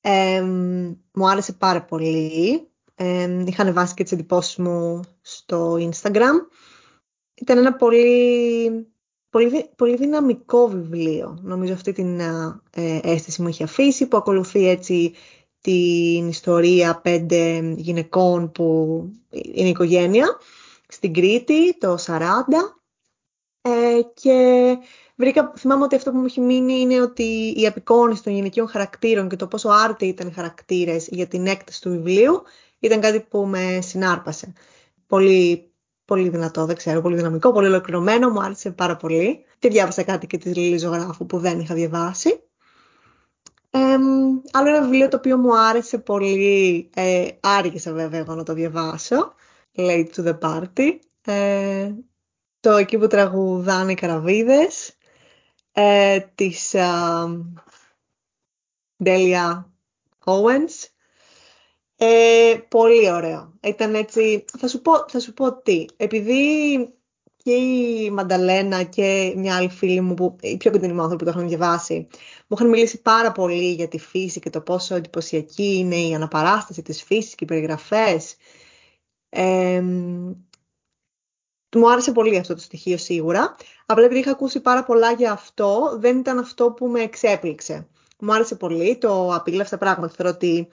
Ε, 0.00 0.42
μου 1.12 1.28
άρεσε 1.28 1.52
πάρα 1.52 1.84
πολύ. 1.84 2.69
Ε, 3.02 3.42
είχα 3.46 3.62
ανεβάσει 3.62 3.94
και 3.94 4.02
τις 4.02 4.12
εντυπώσεις 4.12 4.56
μου 4.56 5.00
στο 5.20 5.74
Instagram. 5.74 6.34
Ήταν 7.34 7.58
ένα 7.58 7.74
πολύ, 7.76 8.86
πολύ, 9.30 9.70
πολύ 9.76 9.96
δυναμικό 9.96 10.68
βιβλίο. 10.68 11.38
Νομίζω 11.42 11.72
αυτή 11.72 11.92
την 11.92 12.20
ε, 12.20 13.00
αίσθηση 13.02 13.42
μου 13.42 13.48
έχει 13.48 13.62
αφήσει, 13.62 14.06
που 14.06 14.16
ακολουθεί 14.16 14.68
έτσι 14.68 15.14
την 15.60 16.28
ιστορία 16.28 17.00
πέντε 17.00 17.72
γυναικών 17.76 18.52
που 18.52 19.04
είναι 19.30 19.68
οικογένεια 19.68 20.38
στην 20.88 21.12
Κρήτη 21.12 21.78
το 21.78 21.96
40 22.06 22.20
ε, 23.60 24.00
και 24.14 24.78
βρήκα, 25.16 25.52
θυμάμαι 25.56 25.84
ότι 25.84 25.94
αυτό 25.94 26.10
που 26.10 26.16
μου 26.16 26.24
έχει 26.24 26.40
μείνει 26.40 26.80
είναι 26.80 27.00
ότι 27.00 27.54
η 27.56 27.66
απεικόνηση 27.66 28.22
των 28.22 28.32
γυναικείων 28.32 28.68
χαρακτήρων 28.68 29.28
και 29.28 29.36
το 29.36 29.46
πόσο 29.46 29.68
άρτη 29.68 30.06
ήταν 30.06 30.28
οι 30.28 30.32
χαρακτήρες 30.32 31.08
για 31.10 31.26
την 31.26 31.46
έκταση 31.46 31.80
του 31.80 31.90
βιβλίου 31.90 32.42
ήταν 32.80 33.00
κάτι 33.00 33.20
που 33.20 33.46
με 33.46 33.78
συνάρπασε. 33.82 34.52
Πολύ, 35.06 35.72
πολύ 36.04 36.28
δυνατό, 36.28 36.64
δεν 36.64 36.76
ξέρω, 36.76 37.00
πολύ 37.00 37.16
δυναμικό, 37.16 37.52
πολύ 37.52 37.66
ολοκληρωμένο, 37.66 38.30
μου 38.30 38.42
άρεσε 38.42 38.70
πάρα 38.70 38.96
πολύ. 38.96 39.44
Και 39.58 39.68
διάβασα 39.68 40.02
κάτι 40.02 40.26
και 40.26 40.38
της 40.38 40.56
Λίλης 40.56 40.80
Ζωγράφου 40.80 41.26
που 41.26 41.38
δεν 41.38 41.60
είχα 41.60 41.74
διαβάσει. 41.74 42.42
Ε, 43.70 43.96
άλλο 44.52 44.68
ένα 44.68 44.82
βιβλίο 44.82 45.08
το 45.08 45.16
οποίο 45.16 45.36
μου 45.36 45.58
άρεσε 45.58 45.98
πολύ, 45.98 46.90
ε, 46.94 47.28
άργησα 47.40 47.92
βέβαια 47.92 48.20
εγώ 48.20 48.34
να 48.34 48.42
το 48.42 48.54
διαβάσω, 48.54 49.34
Late 49.76 50.06
to 50.16 50.24
the 50.26 50.38
Party. 50.38 50.98
Ε, 51.24 51.92
το 52.60 52.70
εκεί 52.70 52.98
που 52.98 53.06
τραγουδάνε 53.06 53.92
οι 53.92 53.94
καραβίδες 53.94 54.96
ε, 55.72 56.20
της 56.34 56.74
Ντέλια 59.02 59.72
Owens. 60.24 60.88
Ε, 62.02 62.58
πολύ 62.68 63.12
ωραίο. 63.12 63.52
Ήταν 63.62 63.94
έτσι, 63.94 64.44
θα 64.58 64.68
σου, 64.68 64.82
πω, 64.82 64.92
θα 65.08 65.20
σου 65.20 65.32
πω 65.32 65.62
τι, 65.62 65.84
επειδή 65.96 66.76
και 67.36 67.52
η 67.52 68.10
Μανταλένα 68.10 68.82
και 68.82 69.32
μια 69.36 69.56
άλλη 69.56 69.68
φίλη 69.68 70.00
μου, 70.00 70.14
που, 70.14 70.36
οι 70.40 70.56
πιο 70.56 70.70
κοντινοί 70.70 70.92
μου 70.92 71.02
άνθρωποι 71.02 71.24
που 71.24 71.30
το 71.30 71.36
έχουν 71.38 71.48
διαβάσει, 71.48 72.06
μου 72.46 72.56
είχαν 72.56 72.68
μιλήσει 72.68 73.02
πάρα 73.02 73.32
πολύ 73.32 73.72
για 73.72 73.88
τη 73.88 73.98
φύση 73.98 74.40
και 74.40 74.50
το 74.50 74.60
πόσο 74.60 74.94
εντυπωσιακή 74.94 75.76
είναι 75.76 75.96
η 75.96 76.14
αναπαράσταση 76.14 76.82
της 76.82 77.02
φύσης 77.02 77.34
και 77.34 77.44
οι 77.44 77.46
περιγραφές. 77.46 78.36
Ε, 79.28 79.80
μου 81.76 81.90
άρεσε 81.90 82.12
πολύ 82.12 82.38
αυτό 82.38 82.54
το 82.54 82.60
στοιχείο 82.60 82.96
σίγουρα. 82.96 83.56
Απλά 83.86 84.04
επειδή 84.04 84.20
είχα 84.20 84.30
ακούσει 84.30 84.60
πάρα 84.60 84.84
πολλά 84.84 85.12
για 85.12 85.32
αυτό, 85.32 85.96
δεν 86.00 86.18
ήταν 86.18 86.38
αυτό 86.38 86.72
που 86.72 86.86
με 86.86 87.00
εξέπληξε. 87.00 87.88
Μου 88.18 88.32
άρεσε 88.32 88.54
πολύ, 88.54 88.98
το 88.98 89.34
απειλεύσα 89.34 89.78
πράγματι. 89.78 90.14
Θεωρώ 90.16 90.32
ότι 90.34 90.68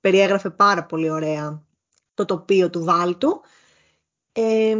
περιέγραφε 0.00 0.50
πάρα 0.50 0.84
πολύ 0.84 1.10
ωραία 1.10 1.62
το 2.14 2.24
τοπίο 2.24 2.70
του 2.70 2.84
Βάλτου. 2.84 3.40
Ε, 4.32 4.76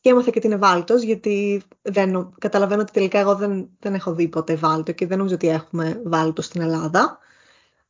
και 0.00 0.10
έμαθα 0.10 0.30
και 0.30 0.40
την 0.40 0.52
Ευάλτος, 0.52 1.02
γιατί 1.02 1.62
δεν, 1.82 2.34
καταλαβαίνω 2.38 2.80
ότι 2.80 2.92
τελικά 2.92 3.18
εγώ 3.18 3.34
δεν, 3.34 3.68
δεν 3.78 3.94
έχω 3.94 4.14
δει 4.14 4.28
ποτέ 4.28 4.54
Βάλτο 4.54 4.92
και 4.92 5.06
δεν 5.06 5.16
νομίζω 5.16 5.34
ότι 5.34 5.48
έχουμε 5.48 6.00
Βάλτο 6.04 6.42
στην 6.42 6.60
Ελλάδα. 6.60 7.18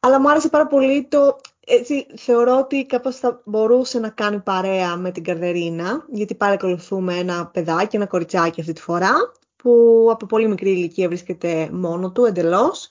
Αλλά 0.00 0.20
μου 0.20 0.30
άρεσε 0.30 0.48
πάρα 0.48 0.66
πολύ 0.66 1.04
το... 1.04 1.40
Έτσι, 1.66 2.06
θεωρώ 2.16 2.58
ότι 2.58 2.86
κάπως 2.86 3.16
θα 3.16 3.42
μπορούσε 3.44 3.98
να 3.98 4.08
κάνει 4.08 4.40
παρέα 4.40 4.96
με 4.96 5.10
την 5.10 5.24
Καρδερίνα, 5.24 6.06
γιατί 6.10 6.34
παρακολουθούμε 6.34 7.14
ένα 7.14 7.46
παιδάκι, 7.46 7.96
ένα 7.96 8.06
κοριτσάκι 8.06 8.60
αυτή 8.60 8.72
τη 8.72 8.80
φορά, 8.80 9.14
που 9.56 10.08
από 10.10 10.26
πολύ 10.26 10.48
μικρή 10.48 10.70
ηλικία 10.70 11.08
βρίσκεται 11.08 11.68
μόνο 11.72 12.12
του 12.12 12.24
εντελώς, 12.24 12.84
ε, 12.84 12.90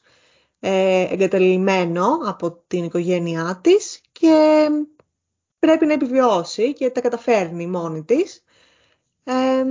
εγκαταλειμμένο 0.65 2.19
από 2.23 2.51
την 2.67 2.83
οικογένειά 2.83 3.59
της 3.63 4.01
και 4.11 4.67
πρέπει 5.59 5.85
να 5.85 5.93
επιβιώσει 5.93 6.73
και 6.73 6.89
τα 6.89 7.01
καταφέρνει 7.01 7.67
μόνη 7.67 8.03
της. 8.03 8.43
Ε, 9.23 9.63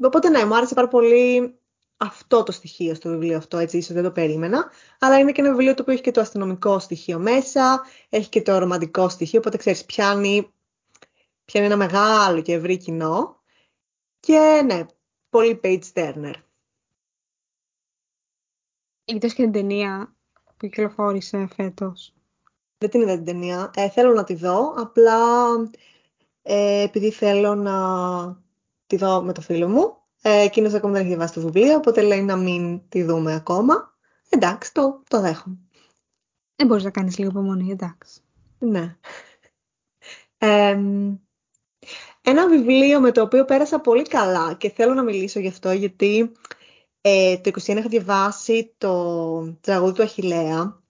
οπότε 0.00 0.28
ναι, 0.28 0.44
μου 0.44 0.56
άρεσε 0.56 0.74
πάρα 0.74 0.88
πολύ 0.88 1.58
αυτό 1.96 2.42
το 2.42 2.52
στοιχείο 2.52 2.94
στο 2.94 3.08
βιβλίο 3.08 3.36
αυτό, 3.36 3.58
έτσι 3.58 3.76
ίσως 3.76 3.94
δεν 3.94 4.02
το 4.02 4.10
περίμενα, 4.10 4.70
αλλά 4.98 5.18
είναι 5.18 5.32
και 5.32 5.40
ένα 5.40 5.50
βιβλίο 5.50 5.74
το 5.74 5.82
οποίο 5.82 5.94
έχει 5.94 6.02
και 6.02 6.10
το 6.10 6.20
αστυνομικό 6.20 6.78
στοιχείο 6.78 7.18
μέσα, 7.18 7.84
έχει 8.08 8.28
και 8.28 8.42
το 8.42 8.58
ρομαντικό 8.58 9.08
στοιχείο, 9.08 9.38
οπότε 9.38 9.56
ξέρεις 9.56 9.84
πιάνει, 9.84 10.52
πιάνει 11.44 11.66
ένα 11.66 11.76
μεγάλο 11.76 12.42
και 12.42 12.52
ευρύ 12.52 12.76
κοινό 12.76 13.40
και 14.20 14.62
ναι, 14.64 14.86
πολύ 15.28 15.60
page 15.62 15.92
turner. 15.94 16.34
Είδες 19.04 19.34
και 19.34 19.42
την 19.42 19.52
ταινία 19.52 20.15
που 20.56 20.66
κυκλοφόρησε 20.66 21.48
φέτος. 21.56 22.14
Δεν 22.78 22.90
την 22.90 23.00
είδα 23.00 23.14
την 23.14 23.24
ταινία. 23.24 23.70
Ε, 23.74 23.88
θέλω 23.90 24.12
να 24.12 24.24
τη 24.24 24.34
δω, 24.34 24.74
απλά 24.76 25.18
ε, 26.42 26.82
επειδή 26.82 27.10
θέλω 27.10 27.54
να 27.54 27.76
τη 28.86 28.96
δω 28.96 29.22
με 29.22 29.32
το 29.32 29.40
φίλο 29.40 29.68
μου, 29.68 29.96
ε, 30.22 30.40
εκείνος 30.40 30.74
ακόμα 30.74 30.92
δεν 30.92 31.00
έχει 31.00 31.10
διαβάσει 31.10 31.34
το 31.34 31.40
βιβλίο, 31.40 31.76
οπότε 31.76 32.02
λέει 32.02 32.22
να 32.22 32.36
μην 32.36 32.88
τη 32.88 33.02
δούμε 33.02 33.34
ακόμα. 33.34 33.94
Εντάξει, 34.28 34.72
το, 34.72 35.02
το 35.08 35.20
δέχομαι. 35.20 35.58
Δεν 36.56 36.66
μπορείς 36.66 36.84
να 36.84 36.90
κάνεις 36.90 37.18
λίγο 37.18 37.30
υπομονή, 37.30 37.70
εντάξει. 37.70 38.20
Ναι. 38.58 38.96
ένα 42.22 42.48
βιβλίο 42.48 43.00
με 43.00 43.12
το 43.12 43.22
οποίο 43.22 43.44
πέρασα 43.44 43.80
πολύ 43.80 44.02
καλά 44.02 44.54
και 44.54 44.70
θέλω 44.70 44.94
να 44.94 45.02
μιλήσω 45.02 45.40
γι' 45.40 45.48
αυτό 45.48 45.72
γιατί 45.72 46.32
ε, 47.08 47.38
το 47.38 47.50
2021 47.54 47.76
είχα 47.76 47.88
διαβάσει 47.88 48.74
το 48.78 49.58
τραγούδι 49.60 49.92
του 49.92 50.02
Αχιλέα 50.02 50.82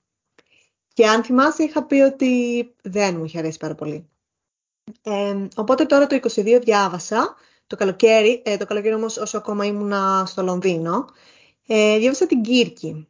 και 0.92 1.06
αν 1.06 1.24
θυμάσαι 1.24 1.62
είχα 1.62 1.84
πει 1.84 1.94
ότι 1.94 2.74
δεν 2.82 3.16
μου 3.16 3.24
είχε 3.24 3.38
αρέσει 3.38 3.58
πάρα 3.58 3.74
πολύ. 3.74 4.08
οπότε 5.56 5.84
τώρα 5.84 6.06
το 6.06 6.18
22 6.22 6.60
διάβασα 6.62 7.36
το 7.66 7.76
καλοκαίρι, 7.76 8.42
ε, 8.44 8.56
το 8.56 8.66
καλοκαίρι 8.66 8.94
όμως 8.94 9.16
όσο 9.16 9.38
ακόμα 9.38 9.64
ήμουνα 9.64 10.24
στο 10.26 10.42
Λονδίνο, 10.42 11.04
ε, 11.66 11.98
διάβασα 11.98 12.26
την 12.26 12.42
Κύρκη. 12.42 13.08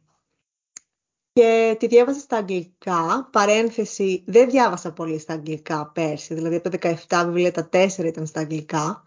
Και 1.33 1.75
τη 1.79 1.87
διάβασα 1.87 2.19
στα 2.19 2.37
αγγλικά, 2.37 3.29
παρένθεση, 3.31 4.23
δεν 4.27 4.49
διάβασα 4.49 4.93
πολύ 4.93 5.19
στα 5.19 5.33
αγγλικά 5.33 5.91
πέρσι, 5.93 6.33
δηλαδή 6.33 6.55
από 6.55 6.69
τα 6.77 6.95
17 7.07 7.25
βιβλία 7.25 7.51
τα 7.51 7.69
4 7.71 8.05
ήταν 8.05 8.25
στα 8.25 8.39
αγγλικά 8.39 9.03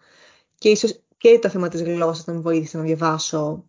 και 0.57 0.69
ίσως 0.69 1.01
και 1.17 1.39
το 1.39 1.49
θέμα 1.49 1.67
της 1.67 1.81
γλώσσας 1.81 2.25
να 2.25 2.33
με 2.33 2.39
βοήθησε 2.39 2.77
να 2.77 2.83
διαβάσω, 2.83 3.65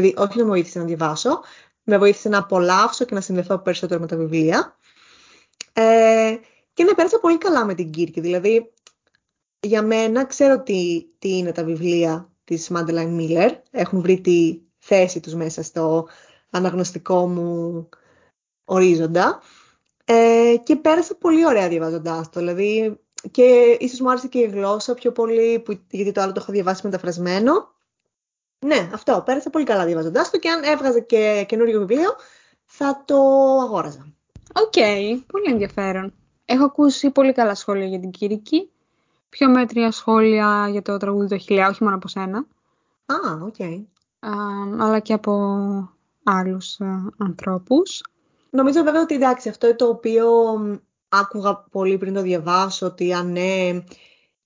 δηλαδή 0.00 0.14
όχι 0.18 0.38
να 0.38 0.44
με 0.44 0.50
βοήθησε 0.50 0.78
να 0.78 0.84
διαβάσω, 0.84 1.40
με 1.82 1.98
βοήθησε 1.98 2.28
να 2.28 2.38
απολαύσω 2.38 3.04
και 3.04 3.14
να 3.14 3.20
συνδεθώ 3.20 3.58
περισσότερο 3.58 4.00
με 4.00 4.06
τα 4.06 4.16
βιβλία. 4.16 4.76
Ε, 5.72 6.36
και 6.72 6.84
να 6.84 6.94
πέρασα 6.94 7.18
πολύ 7.18 7.38
καλά 7.38 7.64
με 7.64 7.74
την 7.74 7.90
Κύρκη, 7.90 8.20
δηλαδή 8.20 8.72
για 9.60 9.82
μένα 9.82 10.24
ξέρω 10.24 10.62
τι, 10.62 11.06
τι 11.18 11.36
είναι 11.36 11.52
τα 11.52 11.64
βιβλία 11.64 12.32
της 12.44 12.68
Μάντελαϊν 12.68 13.14
Μίλλερ. 13.14 13.52
Έχουν 13.70 14.00
βρει 14.00 14.20
τη 14.20 14.60
θέση 14.78 15.20
τους 15.20 15.34
μέσα 15.34 15.62
στο 15.62 16.08
αναγνωστικό 16.50 17.28
μου 17.28 17.88
ορίζοντα. 18.64 19.42
Ε, 20.04 20.54
και 20.62 20.76
πέρασα 20.76 21.14
πολύ 21.14 21.46
ωραία 21.46 21.68
διαβάζοντάς 21.68 22.30
το. 22.30 22.40
Δηλαδή, 22.40 23.00
και 23.30 23.76
ίσως 23.80 24.00
μου 24.00 24.10
άρεσε 24.10 24.28
και 24.28 24.38
η 24.38 24.46
γλώσσα 24.46 24.94
πιο 24.94 25.12
πολύ, 25.12 25.60
που, 25.60 25.80
γιατί 25.90 26.12
το 26.12 26.20
άλλο 26.20 26.32
το 26.32 26.40
έχω 26.42 26.52
διαβάσει 26.52 26.80
μεταφρασμένο. 26.84 27.74
Ναι, 28.66 28.88
αυτό. 28.92 29.22
Πέρασα 29.24 29.50
πολύ 29.50 29.64
καλά 29.64 29.84
διαβάζοντάς 29.84 30.30
το 30.30 30.38
και 30.38 30.48
αν 30.48 30.62
έβγαζε 30.62 31.00
και 31.00 31.44
καινούριο 31.48 31.78
βιβλίο, 31.78 32.14
θα 32.64 33.02
το 33.04 33.16
αγόραζα. 33.62 34.06
Οκ, 34.54 34.72
πολύ 35.26 35.50
ενδιαφέρον. 35.50 36.12
Έχω 36.44 36.64
ακούσει 36.64 37.10
πολύ 37.10 37.32
καλά 37.32 37.54
σχόλια 37.54 37.86
για 37.86 38.00
την 38.00 38.10
Κίρκη. 38.10 38.70
Πιο 39.28 39.48
μέτρια 39.48 39.90
σχόλια 39.90 40.68
για 40.70 40.82
το 40.82 40.96
τραγούδι 40.96 41.28
του 41.28 41.38
Αχιλλέα, 41.38 41.68
όχι 41.68 41.82
μόνο 41.82 41.96
από 41.96 42.08
σένα. 42.08 42.38
Α, 43.06 43.16
οκ. 43.42 43.84
αλλά 44.80 44.98
και 44.98 45.12
από 45.12 45.32
άλλους 46.24 46.80
α, 46.80 46.86
ανθρώπους. 47.16 48.02
Νομίζω 48.50 48.82
βέβαια 48.82 49.00
ότι 49.02 49.14
εντάξει, 49.14 49.48
αυτό 49.48 49.66
είναι 49.66 49.76
το 49.76 49.86
οποίο 49.86 50.28
άκουγα 51.08 51.64
πολύ 51.70 51.98
πριν 51.98 52.14
το 52.14 52.22
διαβάσω, 52.22 52.86
ότι 52.86 53.12
αν 53.12 53.32
ναι, 53.32 53.84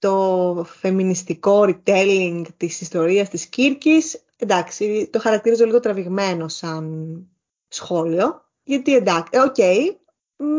το 0.00 0.66
φεμινιστικό 0.68 1.60
retelling 1.62 2.44
της 2.56 2.80
ιστορίας 2.80 3.28
της 3.28 3.46
Κίρκης, 3.46 4.24
εντάξει, 4.36 5.08
το 5.12 5.18
χαρακτήριζω 5.18 5.64
λίγο 5.64 5.80
τραβηγμένο 5.80 6.48
σαν 6.48 7.26
σχόλιο, 7.68 8.44
γιατί 8.62 8.94
εντάξει, 8.94 9.38
OK, 9.38 9.54
okay, 9.58 9.78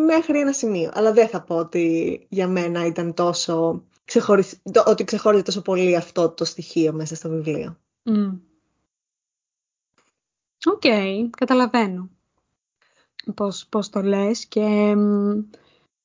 μέχρι 0.05 0.39
ένα 0.39 0.53
σημείο, 0.53 0.91
αλλά 0.93 1.13
δεν 1.13 1.27
θα 1.27 1.41
πω 1.41 1.55
ότι 1.55 2.25
για 2.29 2.47
μένα 2.47 2.85
ήταν 2.85 3.13
τόσο, 3.13 3.83
ξεχωρισ... 4.05 4.61
ότι 4.85 5.03
ξεχώριζε 5.03 5.43
τόσο 5.43 5.61
πολύ 5.61 5.95
αυτό 5.95 6.29
το 6.29 6.45
στοιχείο 6.45 6.93
μέσα 6.93 7.15
στο 7.15 7.29
βιβλίο. 7.29 7.77
OK, 10.65 10.81
okay, 10.83 11.27
καταλαβαίνω. 11.37 12.09
Πώς, 13.35 13.65
πώς 13.69 13.89
το 13.89 14.01
λες 14.01 14.45
και 14.45 14.95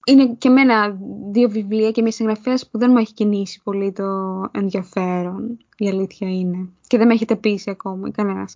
είναι 0.09 0.35
και 0.39 0.49
εμένα 0.49 0.99
δύο 1.33 1.49
βιβλία 1.49 1.91
και 1.91 2.03
μια 2.03 2.13
συγγραφέα 2.13 2.59
που 2.71 2.79
δεν 2.79 2.91
μου 2.91 2.99
έχει 2.99 3.13
κινήσει 3.13 3.61
πολύ 3.63 3.93
το 3.93 4.05
ενδιαφέρον, 4.53 5.59
η 5.77 5.89
αλήθεια 5.89 6.29
είναι. 6.29 6.69
Και 6.87 6.99
δεν 6.99 7.07
με 7.07 7.15
έχετε 7.15 7.37
πείσει 7.37 7.71
ακόμα 7.71 8.11
κανένα 8.11 8.49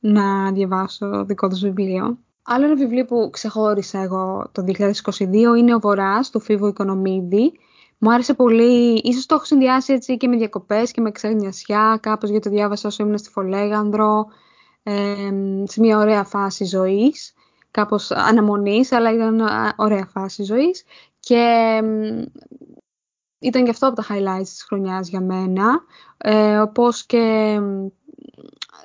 να 0.00 0.52
διαβάσω 0.52 1.24
δικό 1.24 1.48
τους 1.48 1.60
βιβλίο. 1.60 2.18
Άλλο 2.42 2.64
ένα 2.64 2.74
βιβλίο 2.74 3.04
που 3.04 3.30
ξεχώρισα 3.32 3.98
εγώ 4.00 4.50
το 4.52 4.64
2022 4.66 5.22
είναι 5.58 5.74
«Ο 5.74 5.78
Βορράς» 5.78 6.30
του 6.30 6.40
Φίβου 6.40 6.66
Οικονομίδη. 6.66 7.52
Μου 7.98 8.12
άρεσε 8.12 8.34
πολύ, 8.34 9.00
ίσως 9.04 9.26
το 9.26 9.34
έχω 9.34 9.44
συνδυάσει 9.44 9.92
έτσι 9.92 10.16
και 10.16 10.28
με 10.28 10.36
διακοπές 10.36 10.90
και 10.90 11.00
με 11.00 11.10
ξενιασιά, 11.10 11.98
κάπως 12.02 12.30
γιατί 12.30 12.48
το 12.48 12.54
διάβασα 12.54 12.88
όσο 12.88 13.02
ήμουν 13.02 13.18
στη 13.18 13.30
Φολέγανδρο, 13.30 14.26
ε, 14.82 14.94
σε 15.64 15.80
μια 15.80 15.98
ωραία 15.98 16.24
φάση 16.24 16.64
ζωής 16.64 17.35
κάπως 17.76 18.10
αναμονής, 18.10 18.92
αλλά 18.92 19.12
ήταν 19.12 19.40
ωραία 19.76 20.06
φάση 20.06 20.42
ζωής. 20.42 20.84
Και 21.20 21.80
ήταν 23.38 23.64
και 23.64 23.70
αυτό 23.70 23.86
από 23.86 23.96
τα 23.96 24.06
highlights 24.08 24.44
της 24.44 24.64
χρονιάς 24.64 25.08
για 25.08 25.20
μένα. 25.20 25.80
Ε, 26.16 26.58
όπως 26.58 27.06
και, 27.06 27.56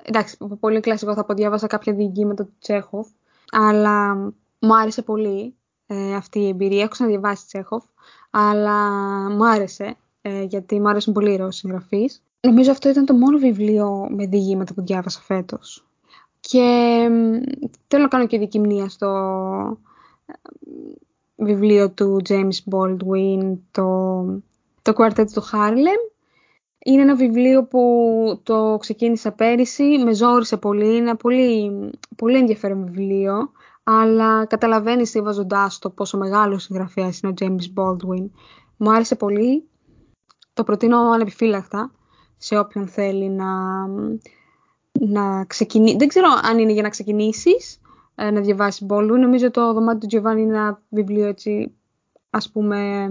εντάξει, 0.04 0.38
πολύ 0.60 0.80
κλασικό 0.80 1.14
θα 1.14 1.26
πω, 1.26 1.34
διάβασα 1.34 1.68
κάποια 1.68 1.94
διηγήματα 1.94 2.44
του 2.46 2.56
Τσέχοφ, 2.60 3.08
αλλά 3.52 4.16
μου 4.60 4.76
άρεσε 4.76 5.02
πολύ 5.02 5.56
ε, 5.86 6.16
αυτή 6.16 6.40
η 6.40 6.48
εμπειρία. 6.48 6.80
Έχω 6.80 6.90
ξαναδιαβάσει 6.90 7.46
Τσέχοφ, 7.46 7.84
αλλά 8.30 8.80
μου 9.30 9.48
άρεσε, 9.48 9.96
ε, 10.22 10.44
γιατί 10.44 10.80
μου 10.80 10.90
άρεσαν 10.90 11.14
πολύ 11.14 11.32
οι 11.32 11.36
Ρώσοι 11.36 11.60
συγγραφείς. 11.60 12.24
Νομίζω 12.42 12.72
αυτό 12.72 12.90
ήταν 12.90 13.06
το 13.06 13.14
μόνο 13.14 13.38
βιβλίο 13.38 14.08
με 14.10 14.26
διηγήματα 14.26 14.74
που 14.74 14.82
διάβασα 14.82 15.22
φέτος. 15.22 15.86
Και 16.52 17.08
θέλω 17.88 18.02
να 18.04 18.08
κάνω 18.08 18.28
και 18.28 18.38
δική 18.38 18.60
μνήμα 18.60 18.90
στο 18.90 19.08
ε, 20.26 20.34
βιβλίο 21.36 21.92
του 21.92 22.22
James 22.30 22.72
Baldwin, 22.72 23.58
το, 23.72 24.24
το 24.82 24.94
Quartet 24.96 25.26
του 25.34 25.44
Harlem. 25.52 26.12
Είναι 26.86 27.02
ένα 27.02 27.16
βιβλίο 27.16 27.64
που 27.64 27.82
το 28.44 28.78
ξεκίνησα 28.80 29.32
πέρυσι, 29.32 29.84
με 29.84 30.14
ζόρισε 30.14 30.58
πολύ, 30.58 30.88
είναι 30.88 30.98
ένα 30.98 31.16
πολύ, 31.16 31.72
πολύ 32.16 32.38
ενδιαφέρον 32.38 32.86
βιβλίο, 32.86 33.52
αλλά 33.84 34.46
καταλαβαίνεις 34.46 35.12
διαβάζοντάς 35.12 35.80
το 35.80 35.90
πόσο 35.90 36.18
μεγάλο 36.18 36.58
συγγραφέας 36.58 37.20
είναι 37.20 37.32
ο 37.32 37.36
James 37.40 37.82
Baldwin. 37.82 38.30
Μου 38.78 38.92
άρεσε 38.92 39.16
πολύ, 39.16 39.70
το 40.54 40.64
προτείνω 40.64 40.98
ανεπιφύλακτα 40.98 41.92
σε 42.38 42.58
όποιον 42.58 42.88
θέλει 42.88 43.30
να 43.30 43.48
να 45.00 45.46
ξεκινήσει. 45.46 45.96
Δεν 45.98 46.08
ξέρω 46.08 46.28
αν 46.44 46.60
είναι 46.60 46.72
για 46.72 46.82
να 46.82 46.90
ξεκινήσεις 46.90 47.80
ε, 48.16 48.32
να 48.32 48.42
διαβάσεις 48.42 48.86
Baldwin. 48.90 49.20
Νομίζω 49.20 49.52
το 49.52 49.74
δωμάτιο 49.74 50.00
του 50.00 50.08
Τζιοβάνι 50.08 50.42
είναι 50.42 50.58
ένα 50.58 50.82
βιβλίο 50.90 51.28
έτσι, 51.28 51.74
ας 52.30 52.52
πούμε, 52.52 53.10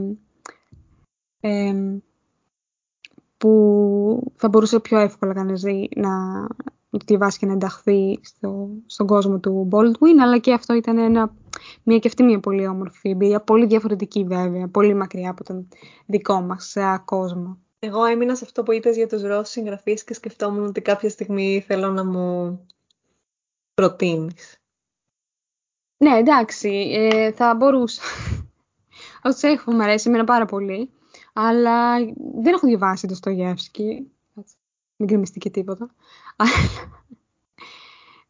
που 3.36 4.32
θα 4.36 4.48
μπορούσε 4.48 4.80
πιο 4.80 4.98
εύκολα 4.98 5.32
κανείς 5.32 5.62
να 5.96 6.46
το 6.90 6.98
διαβάσει 7.06 7.38
και 7.38 7.46
να 7.46 7.52
ενταχθεί 7.52 8.18
στο, 8.22 8.68
στον 8.86 9.06
κόσμο 9.06 9.38
του 9.38 9.68
Baldwin, 9.72 10.18
αλλά 10.22 10.38
και 10.38 10.52
αυτό 10.52 10.74
ήταν 10.74 10.98
ένα, 10.98 11.34
μια 11.82 11.98
και 11.98 12.08
αυτή 12.08 12.22
μια 12.22 12.40
πολύ 12.40 12.66
όμορφη 12.66 13.10
εμπειρία, 13.10 13.40
πολύ 13.40 13.66
διαφορετική 13.66 14.24
βέβαια, 14.24 14.68
πολύ 14.68 14.94
μακριά 14.94 15.30
από 15.30 15.44
τον 15.44 15.68
δικό 16.06 16.40
μας 16.40 16.76
κόσμο. 17.04 17.58
Εγώ 17.82 18.04
έμεινα 18.04 18.34
σε 18.34 18.44
αυτό 18.44 18.62
που 18.62 18.72
είπες 18.72 18.96
για 18.96 19.06
τους 19.06 19.22
Ρώσους 19.22 19.48
συγγραφείς 19.48 20.04
και 20.04 20.14
σκεφτόμουν 20.14 20.64
ότι 20.64 20.80
κάποια 20.80 21.10
στιγμή 21.10 21.64
θέλω 21.66 21.90
να 21.90 22.04
μου 22.04 22.60
προτείνεις. 23.74 24.60
Ναι, 25.96 26.16
εντάξει, 26.16 26.68
ε, 26.94 27.32
θα 27.32 27.54
μπορούσα. 27.54 28.02
Ο 29.22 29.28
Τσέχοφ 29.28 29.74
μου 29.74 29.82
αρέσει 29.82 30.08
εμένα 30.08 30.24
πάρα 30.24 30.44
πολύ, 30.44 30.90
αλλά 31.32 31.98
δεν 32.34 32.54
έχω 32.54 32.66
διαβάσει 32.66 33.06
το 33.06 33.14
Στογεύσκι. 33.14 34.10
Μην 34.96 35.08
κρεμιστεί 35.08 35.38
και 35.38 35.50
τίποτα. 35.50 35.90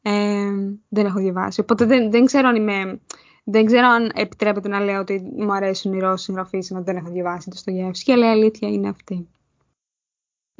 ε, 0.03 0.51
δεν 0.89 1.07
έχω 1.07 1.19
διαβάσει, 1.19 1.61
οπότε 1.61 1.85
δεν, 1.85 2.11
δεν 2.11 2.25
ξέρω 2.25 2.49
αν 2.49 2.57
είμαι... 2.57 3.01
Δεν 3.45 3.65
ξέρω 3.65 3.87
αν 3.87 4.11
επιτρέπεται 4.15 4.69
να 4.69 4.81
λέω 4.81 5.01
ότι 5.01 5.33
μου 5.37 5.53
αρέσουν 5.53 5.93
οι 5.93 5.99
Ρώσοι 5.99 6.25
συγγραφείς, 6.25 6.71
ενώ 6.71 6.83
δεν 6.83 6.97
έχω 6.97 7.11
διαβάσει 7.11 7.51
το 7.51 7.57
Στογεύσκι, 7.57 8.13
αλλά 8.13 8.27
η 8.27 8.31
αλήθεια 8.31 8.69
είναι 8.69 8.89
αυτή. 8.89 9.29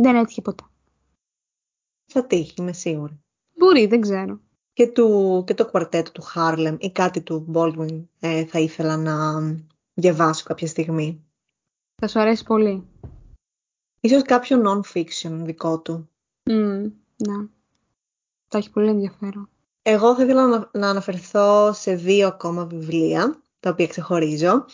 Δεν 0.03 0.17
έτυχε 0.17 0.41
ποτέ. 0.41 0.65
Θα 2.07 2.27
τύχει, 2.27 2.55
είμαι 2.59 2.73
σίγουρη. 2.73 3.21
Μπορεί, 3.57 3.87
δεν 3.87 4.01
ξέρω. 4.01 4.41
Και, 4.73 4.87
του, 4.87 5.43
και 5.47 5.55
το 5.55 5.67
κουαρτέτο 5.67 6.13
του 6.13 6.23
Χάρλεμ 6.23 6.77
ή 6.79 6.93
κάτι 6.93 7.21
του 7.23 7.47
Baldwin 7.53 8.05
ε, 8.21 8.45
θα 8.45 8.59
ήθελα 8.59 8.97
να 8.97 9.41
διαβάσω 9.95 10.45
κάποια 10.45 10.67
στιγμή. 10.67 11.25
Θα 11.95 12.09
σου 12.09 12.21
αρέσει 12.21 12.45
πολύ. 12.45 12.89
Ίσως 14.01 14.23
κάποιο 14.23 14.63
non-fiction 14.67 15.31
δικό 15.31 15.81
του. 15.81 16.09
Mm, 16.51 16.91
ναι. 17.17 17.47
Θα 18.49 18.59
έχει 18.59 18.71
πολύ 18.71 18.89
ενδιαφέρον. 18.89 19.49
Εγώ 19.83 20.15
θα 20.15 20.23
ήθελα 20.23 20.47
να, 20.47 20.71
να 20.73 20.89
αναφερθώ 20.89 21.73
σε 21.73 21.95
δύο 21.95 22.27
ακόμα 22.27 22.67
βιβλία, 22.67 23.43
τα 23.61 23.71
οποία 23.71 23.87
ξεχωρίζω. 23.87 24.65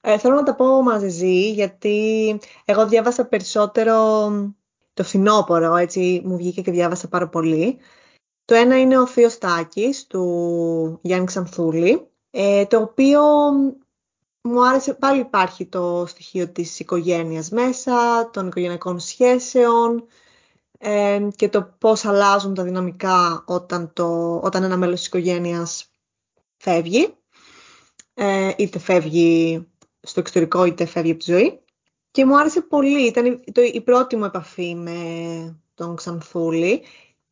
Ε, 0.00 0.18
θέλω 0.18 0.34
να 0.34 0.42
τα 0.42 0.54
πω 0.54 0.82
μαζί, 0.82 1.50
γιατί 1.50 2.38
εγώ 2.64 2.86
διάβασα 2.86 3.26
περισσότερο 3.26 4.30
το 4.96 5.04
φθινόπωρο, 5.04 5.76
έτσι 5.76 6.22
μου 6.24 6.36
βγήκε 6.36 6.62
και 6.62 6.70
διάβασα 6.70 7.08
πάρα 7.08 7.28
πολύ. 7.28 7.78
Το 8.44 8.54
ένα 8.54 8.80
είναι 8.80 8.98
ο 8.98 9.06
Θείος 9.06 9.38
Τάκης 9.38 10.06
του 10.06 10.98
Γιάννη 11.02 11.26
Ξανθούλη, 11.26 12.08
ε, 12.30 12.66
το 12.66 12.80
οποίο 12.80 13.22
μου 14.42 14.66
άρεσε, 14.66 14.94
πάλι 14.94 15.20
υπάρχει 15.20 15.66
το 15.66 16.04
στοιχείο 16.06 16.48
της 16.48 16.80
οικογένειας 16.80 17.50
μέσα, 17.50 18.30
των 18.30 18.46
οικογενειακών 18.46 19.00
σχέσεων 19.00 20.06
ε, 20.78 21.28
και 21.36 21.48
το 21.48 21.74
πώς 21.78 22.04
αλλάζουν 22.04 22.54
τα 22.54 22.62
δυναμικά 22.62 23.44
όταν, 23.46 23.92
το, 23.92 24.36
όταν 24.42 24.62
ένα 24.62 24.76
μέλος 24.76 24.98
της 24.98 25.06
οικογένειας 25.06 25.90
φεύγει, 26.56 27.14
ε, 28.14 28.52
είτε 28.56 28.78
φεύγει 28.78 29.66
στο 30.00 30.20
εξωτερικό 30.20 30.64
είτε 30.64 30.84
φεύγει 30.84 31.10
από 31.10 31.24
τη 31.24 31.30
ζωή. 31.32 31.60
Και 32.16 32.24
μου 32.24 32.38
άρεσε 32.38 32.60
πολύ, 32.60 33.06
ήταν 33.06 33.42
η 33.72 33.80
πρώτη 33.80 34.16
μου 34.16 34.24
επαφή 34.24 34.74
με 34.74 34.92
τον 35.74 35.96
Ξανθούλη. 35.96 36.82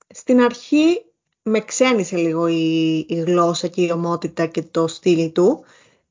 Στην 0.08 0.40
αρχή 0.40 1.04
με 1.42 1.60
ξένησε 1.60 2.16
λίγο 2.16 2.46
η, 2.46 2.96
η 3.08 3.14
γλώσσα 3.14 3.68
και 3.68 3.82
η 3.82 3.90
ομότητα 3.90 4.46
και 4.46 4.62
το 4.62 4.86
στυλ 4.86 5.32
του. 5.32 5.64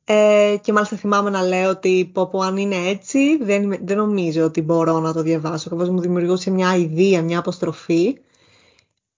Ε, 0.03 0.55
και 0.62 0.73
μάλιστα 0.73 0.95
θυμάμαι 0.95 1.29
να 1.29 1.41
λέω 1.41 1.69
ότι 1.69 2.09
πω, 2.13 2.27
πω 2.27 2.39
αν 2.39 2.57
είναι 2.57 2.75
έτσι 2.75 3.38
δεν, 3.38 3.77
δεν 3.81 3.97
νομίζω 3.97 4.43
ότι 4.43 4.62
μπορώ 4.62 4.99
να 4.99 5.13
το 5.13 5.21
διαβάσω. 5.21 5.69
Κάπως 5.69 5.89
μου 5.89 5.99
δημιουργούσε 5.99 6.51
μια 6.51 6.75
ιδέα, 6.75 7.21
μια 7.21 7.39
αποστροφή. 7.39 8.17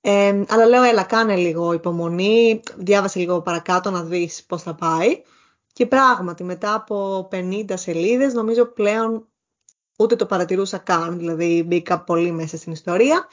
Ε, 0.02 0.44
αλλά 0.48 0.66
λέω 0.66 0.84
έλα 0.84 1.04
κάνε 1.04 1.36
λίγο 1.36 1.74
υπομονή, 1.74 2.62
διάβασε 2.76 3.20
λίγο 3.20 3.42
παρακάτω 3.42 3.92
να 3.92 4.04
δεις 4.04 4.44
πώς 4.48 4.62
θα 4.62 4.76
πάει. 4.76 5.22
Και 5.74 5.86
πράγματι 5.86 6.44
μετά 6.44 6.74
από 6.74 7.28
50 7.32 7.66
σελίδες 7.74 8.34
νομίζω 8.34 8.66
πλέον 8.66 9.28
ούτε 9.98 10.16
το 10.16 10.26
παρατηρούσα 10.26 10.78
καν, 10.78 11.18
δηλαδή 11.18 11.64
μπήκα 11.64 12.04
πολύ 12.04 12.32
μέσα 12.32 12.58
στην 12.58 12.72
ιστορία. 12.72 13.28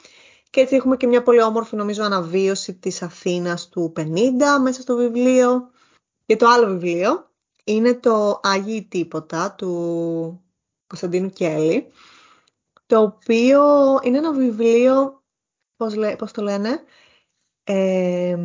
Και 0.49 0.59
έτσι 0.59 0.75
έχουμε 0.75 0.97
και 0.97 1.07
μια 1.07 1.23
πολύ 1.23 1.41
όμορφη 1.41 1.75
νομίζω 1.75 2.03
αναβίωση 2.03 2.73
της 2.73 3.01
Αθήνας 3.01 3.69
του 3.69 3.93
50 3.95 4.01
μέσα 4.61 4.81
στο 4.81 4.95
βιβλίο. 4.95 5.69
Και 6.25 6.35
το 6.35 6.47
άλλο 6.47 6.67
βιβλίο 6.67 7.29
είναι 7.63 7.93
το 7.93 8.39
Άγιοι 8.43 8.83
Τίποτα 8.83 9.55
του 9.55 10.43
Κωνσταντίνου 10.87 11.29
Κέλλη, 11.29 11.87
το 12.85 13.01
οποίο 13.01 13.63
είναι 14.03 14.17
ένα 14.17 14.33
βιβλίο, 14.33 15.23
πώς, 15.75 15.95
λέ, 15.95 16.15
πώς 16.15 16.31
το 16.31 16.41
λένε, 16.41 16.83
ε, 17.63 18.37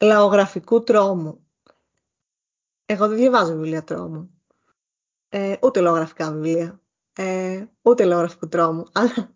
λαογραφικού 0.00 0.82
τρόμου. 0.82 1.46
Εγώ 2.86 3.08
δεν 3.08 3.16
διαβάζω 3.16 3.52
βιβλία 3.52 3.84
τρόμου. 3.84 4.39
Ε, 5.32 5.56
ούτε 5.60 5.80
λαογραφικά 5.80 6.32
βιβλία. 6.32 6.80
Ε, 7.12 7.64
ούτε 7.82 8.04
λαογραφικού 8.04 8.48
τρόμου. 8.48 8.84
Αλλά 8.92 9.32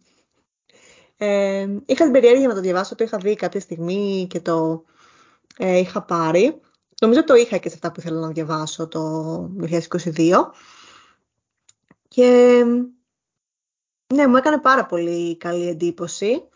ε, 1.16 1.66
είχα 1.87 2.04
την 2.04 2.12
περιέργεια 2.12 2.48
να 2.48 2.54
το 2.54 2.61
διαβάσω, 2.61 2.94
το 2.94 3.04
είχα 3.04 3.18
δει 3.18 3.35
κάποια 3.35 3.61
στιγμή 3.61 4.26
και 4.30 4.40
το 4.40 4.85
ε, 5.59 5.78
είχα 5.78 6.02
πάρει. 6.02 6.61
Νομίζω 7.00 7.24
το 7.24 7.35
είχα 7.35 7.57
και 7.57 7.68
σε 7.68 7.74
αυτά 7.74 7.92
που 7.92 8.00
ήθελα 8.00 8.20
να 8.20 8.28
διαβάσω 8.28 8.88
το 8.88 9.35
2022. 9.61 10.35
Και 12.09 12.62
ναι, 14.14 14.26
μου 14.26 14.37
έκανε 14.37 14.59
πάρα 14.59 14.87
πολύ 14.87 15.37
καλή 15.37 15.68
εντύπωση. 15.68 16.48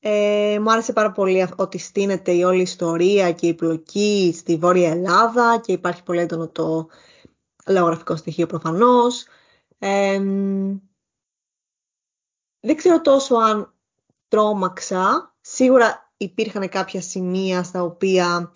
Ε, 0.00 0.58
μου 0.60 0.72
άρεσε 0.72 0.92
πάρα 0.92 1.12
πολύ 1.12 1.48
ότι 1.56 1.78
στείνεται 1.78 2.32
η 2.32 2.42
όλη 2.42 2.60
ιστορία 2.60 3.32
και 3.32 3.46
η 3.46 3.54
πλοκή 3.54 4.34
στη 4.36 4.56
Βόρεια 4.56 4.90
Ελλάδα 4.90 5.60
και 5.62 5.72
υπάρχει 5.72 6.02
πολύ 6.02 6.20
έντονο 6.20 6.48
το 6.48 6.88
λαογραφικό 7.70 8.16
στοιχείο 8.16 8.46
προφανώς. 8.46 9.26
δεν 12.60 12.76
ξέρω 12.76 13.00
τόσο 13.00 13.34
αν 13.34 13.74
τρόμαξα. 14.28 15.34
Σίγουρα 15.40 16.12
υπήρχαν 16.16 16.68
κάποια 16.68 17.00
σημεία 17.00 17.62
στα 17.62 17.82
οποία 17.82 18.52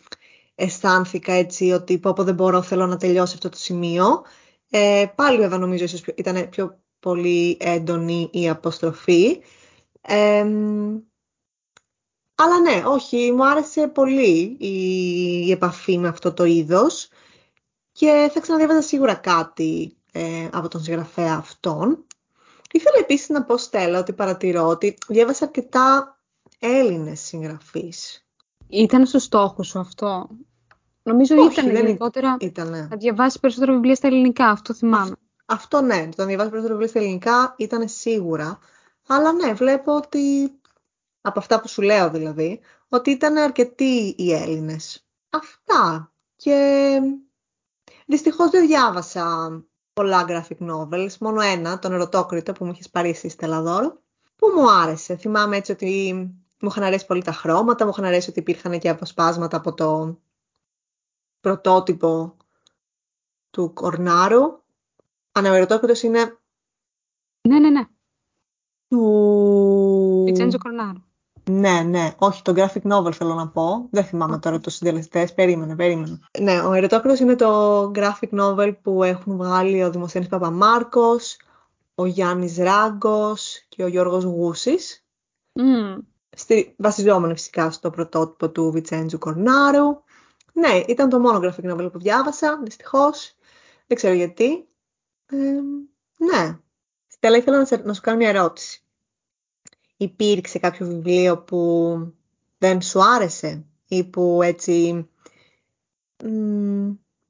αισθάνθηκα 0.54 1.32
έτσι 1.32 1.70
ότι 1.70 1.98
πω, 1.98 2.12
πω 2.12 2.24
δεν 2.24 2.34
μπορώ, 2.34 2.62
θέλω 2.62 2.86
να 2.86 2.96
τελειώσει 2.96 3.34
αυτό 3.34 3.48
το 3.48 3.56
σημείο. 3.56 4.22
Ε, 4.70 5.06
πάλι 5.14 5.38
βέβαια 5.38 5.58
νομίζω 5.58 5.84
ίσως 5.84 6.02
ήταν 6.14 6.48
πιο 6.48 6.78
πολύ 7.00 7.56
έντονη 7.60 8.28
η 8.32 8.48
αποστροφή. 8.48 9.40
αλλά 12.34 12.60
ναι, 12.62 12.82
όχι, 12.86 13.32
μου 13.32 13.46
άρεσε 13.46 13.88
πολύ 13.88 14.56
η, 14.58 15.46
η 15.46 15.50
επαφή 15.50 15.98
με 15.98 16.08
αυτό 16.08 16.32
το 16.32 16.44
είδος 16.44 17.08
και 17.98 18.30
θα 18.32 18.40
ξαναδιάβαζα 18.40 18.82
σίγουρα 18.82 19.14
κάτι 19.14 19.96
ε, 20.12 20.48
από 20.52 20.68
τον 20.68 20.82
συγγραφέα 20.82 21.34
αυτόν. 21.34 22.04
Ήθελα 22.72 22.96
επίσης 23.00 23.28
να 23.28 23.42
πω, 23.42 23.56
Στέλλα, 23.56 23.98
ότι 23.98 24.12
παρατηρώ 24.12 24.66
ότι 24.66 24.98
διάβασα 25.08 25.44
αρκετά 25.44 26.18
Έλληνες 26.58 27.20
συγγραφείς. 27.20 28.26
Ήταν 28.68 29.06
στο 29.06 29.18
στόχο 29.18 29.62
σου 29.62 29.78
αυτό; 29.78 30.28
Νομίζω 31.02 31.36
Όχι, 31.36 31.60
ήταν 31.60 31.74
γενικότερα 31.74 32.36
ήτανε. 32.40 32.86
να 32.90 32.96
διαβάσεις 32.96 33.40
περισσότερα 33.40 33.72
βιβλία 33.72 33.94
στα 33.94 34.06
ελληνικά, 34.06 34.48
αυτό 34.48 34.74
θυμάμαι. 34.74 35.14
Αυτό 35.46 35.80
ναι, 35.80 36.08
το 36.08 36.22
να 36.22 36.24
διαβάσεις 36.24 36.50
περισσότερα 36.50 36.72
βιβλία 36.72 36.88
στα 36.88 36.98
ελληνικά 36.98 37.54
ήταν 37.56 37.88
σίγουρα. 37.88 38.58
Αλλά 39.06 39.32
ναι, 39.32 39.52
βλέπω 39.52 39.96
ότι, 39.96 40.52
από 41.20 41.38
αυτά 41.38 41.60
που 41.60 41.68
σου 41.68 41.82
λέω 41.82 42.10
δηλαδή, 42.10 42.60
ότι 42.88 43.10
ήταν 43.10 43.36
αρκετοί 43.36 44.14
οι 44.18 44.32
Έλληνες. 44.32 45.06
Αυτά. 45.30 46.12
Και 46.36 46.98
δυστυχώς 48.04 48.50
δεν 48.50 48.66
διάβασα 48.66 49.50
πολλά 49.92 50.24
graphic 50.28 50.70
novels, 50.70 51.16
μόνο 51.20 51.40
ένα, 51.40 51.78
τον 51.78 51.92
Ερωτόκριτο 51.92 52.52
που 52.52 52.64
μου 52.64 52.70
είχες 52.70 52.90
παρήσει 52.90 53.18
στη 53.18 53.28
Στελαδόρ, 53.28 53.92
που 54.36 54.48
μου 54.54 54.70
άρεσε. 54.70 55.16
Θυμάμαι 55.16 55.56
έτσι 55.56 55.72
ότι 55.72 56.12
μου 56.60 56.68
είχαν 56.68 56.82
αρέσει 56.82 57.06
πολύ 57.06 57.22
τα 57.22 57.32
χρώματα, 57.32 57.84
μου 57.84 57.90
είχαν 57.90 58.04
αρέσει 58.04 58.30
ότι 58.30 58.38
υπήρχαν 58.38 58.78
και 58.78 58.88
αποσπάσματα 58.88 59.56
από 59.56 59.74
το 59.74 60.18
πρωτότυπο 61.40 62.36
του 63.50 63.72
Κορνάρου. 63.72 64.62
Αναβερωτόκριτος 65.32 66.02
είναι... 66.02 66.38
Ναι, 67.48 67.58
ναι, 67.58 67.70
ναι. 67.70 67.88
Του... 68.88 70.22
Βιτσέντζο 70.26 70.58
Κορνάρου. 70.58 71.02
Ναι, 71.50 71.80
ναι. 71.80 72.12
Όχι, 72.18 72.42
το 72.42 72.52
graphic 72.56 72.92
novel 72.92 73.12
θέλω 73.12 73.34
να 73.34 73.48
πω. 73.48 73.88
Δεν 73.90 74.04
θυμάμαι 74.04 74.38
τώρα 74.38 74.60
τους 74.60 74.74
συντελεστές. 74.74 75.34
Περίμενε, 75.34 75.76
περίμενε. 75.76 76.18
Ναι, 76.40 76.60
ο 76.60 76.72
Ερετόκριτος 76.72 77.18
είναι 77.18 77.36
το 77.36 77.90
graphic 77.94 78.40
novel 78.40 78.74
που 78.82 79.02
έχουν 79.02 79.36
βγάλει 79.36 79.84
ο 79.84 79.90
Δημοσθένης 79.90 80.28
Παπαμάρκος, 80.28 81.36
ο 81.94 82.06
Γιάννης 82.06 82.56
Ράγκος 82.56 83.64
και 83.68 83.82
ο 83.82 83.86
Γιώργος 83.86 84.24
Γούσης. 84.24 85.04
Mm. 85.60 85.98
Στη, 86.36 86.74
βασιζόμενο 86.78 87.34
φυσικά 87.34 87.70
στο 87.70 87.90
πρωτότυπο 87.90 88.50
του 88.50 88.70
Βιτσέντζου 88.70 89.18
Κορνάρου. 89.18 90.02
Ναι, 90.52 90.82
ήταν 90.86 91.08
το 91.08 91.18
μόνο 91.18 91.38
graphic 91.38 91.72
novel 91.72 91.92
που 91.92 91.98
διάβασα, 91.98 92.60
δυστυχώς. 92.64 93.34
Δεν 93.86 93.96
ξέρω 93.96 94.14
γιατί. 94.14 94.68
Ε, 95.26 95.36
ναι. 96.16 96.58
Στέλλα, 97.06 97.36
ήθελα 97.36 97.66
να, 97.70 97.82
να 97.84 97.92
σου 97.92 98.00
κάνω 98.00 98.16
μια 98.16 98.28
ερώτηση. 98.28 98.83
Υπήρξε 99.96 100.58
κάποιο 100.58 100.86
βιβλίο 100.86 101.38
που 101.38 101.96
δεν 102.58 102.82
σου 102.82 103.04
άρεσε 103.04 103.64
ή 103.88 104.04
που 104.04 104.40
έτσι 104.42 105.08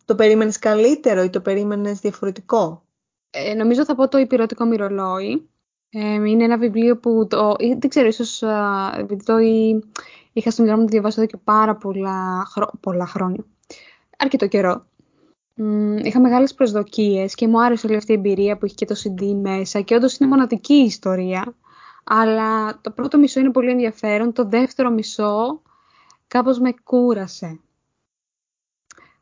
το 0.05 0.15
περίμενες 0.15 0.59
καλύτερο 0.59 1.23
ή 1.23 1.31
το 1.31 1.41
περίμενες 1.41 2.01
διαφορετικό; 2.01 2.85
Ε, 3.31 3.55
νομίζω 3.55 3.85
θα 3.85 3.95
πω 3.95 4.09
το 4.09 4.19
υπηρετικό 4.19 4.65
μυρολόι. 4.65 5.49
Ε, 5.91 6.15
είναι 6.15 6.45
ένα 6.45 6.59
βιβλίο 6.59 6.99
που 6.99 7.27
το, 7.27 7.57
δεν 7.59 7.89
ξέρω, 7.89 8.07
ίσως 8.07 8.43
επειδή 8.99 9.25
το 9.25 9.39
είχα 10.33 10.51
στον 10.51 10.65
γράμμα 10.65 10.81
να 10.81 10.87
το 10.87 10.93
διαβάσω 10.93 11.21
εδώ 11.21 11.31
και 11.31 11.37
πάρα 11.45 11.77
πολλά, 11.77 12.47
πολλά 12.81 13.07
χρόνια. 13.07 13.45
Αρκετό 14.19 14.47
καιρό. 14.47 14.87
Είχα 16.03 16.21
μεγάλες 16.21 16.55
προσδοκίες 16.55 17.35
και 17.35 17.49
μου 17.49 17.63
άρεσε 17.63 17.87
όλη 17.87 17.97
αυτή 17.97 18.13
η 18.13 18.15
εμπειρία 18.15 18.59
που 18.59 18.65
έχει 18.65 18.75
και 18.75 18.87
το 18.87 18.95
CD 19.03 19.35
μέσα 19.35 19.81
και 19.81 19.95
όντως 19.95 20.17
είναι 20.17 20.29
μοναδική 20.29 20.75
η 20.75 20.85
ιστορία. 20.85 21.55
Αλλά 22.05 22.81
το 22.81 22.91
πρώτο 22.91 23.19
μισό 23.19 23.41
είναι 23.41 23.51
πολύ 23.51 23.71
ενδιαφέρον, 23.71 24.33
το 24.33 24.45
δεύτερο 24.45 24.91
μισό 24.91 25.63
κάπως 26.27 26.59
με 26.59 26.75
κούρασε. 26.85 27.61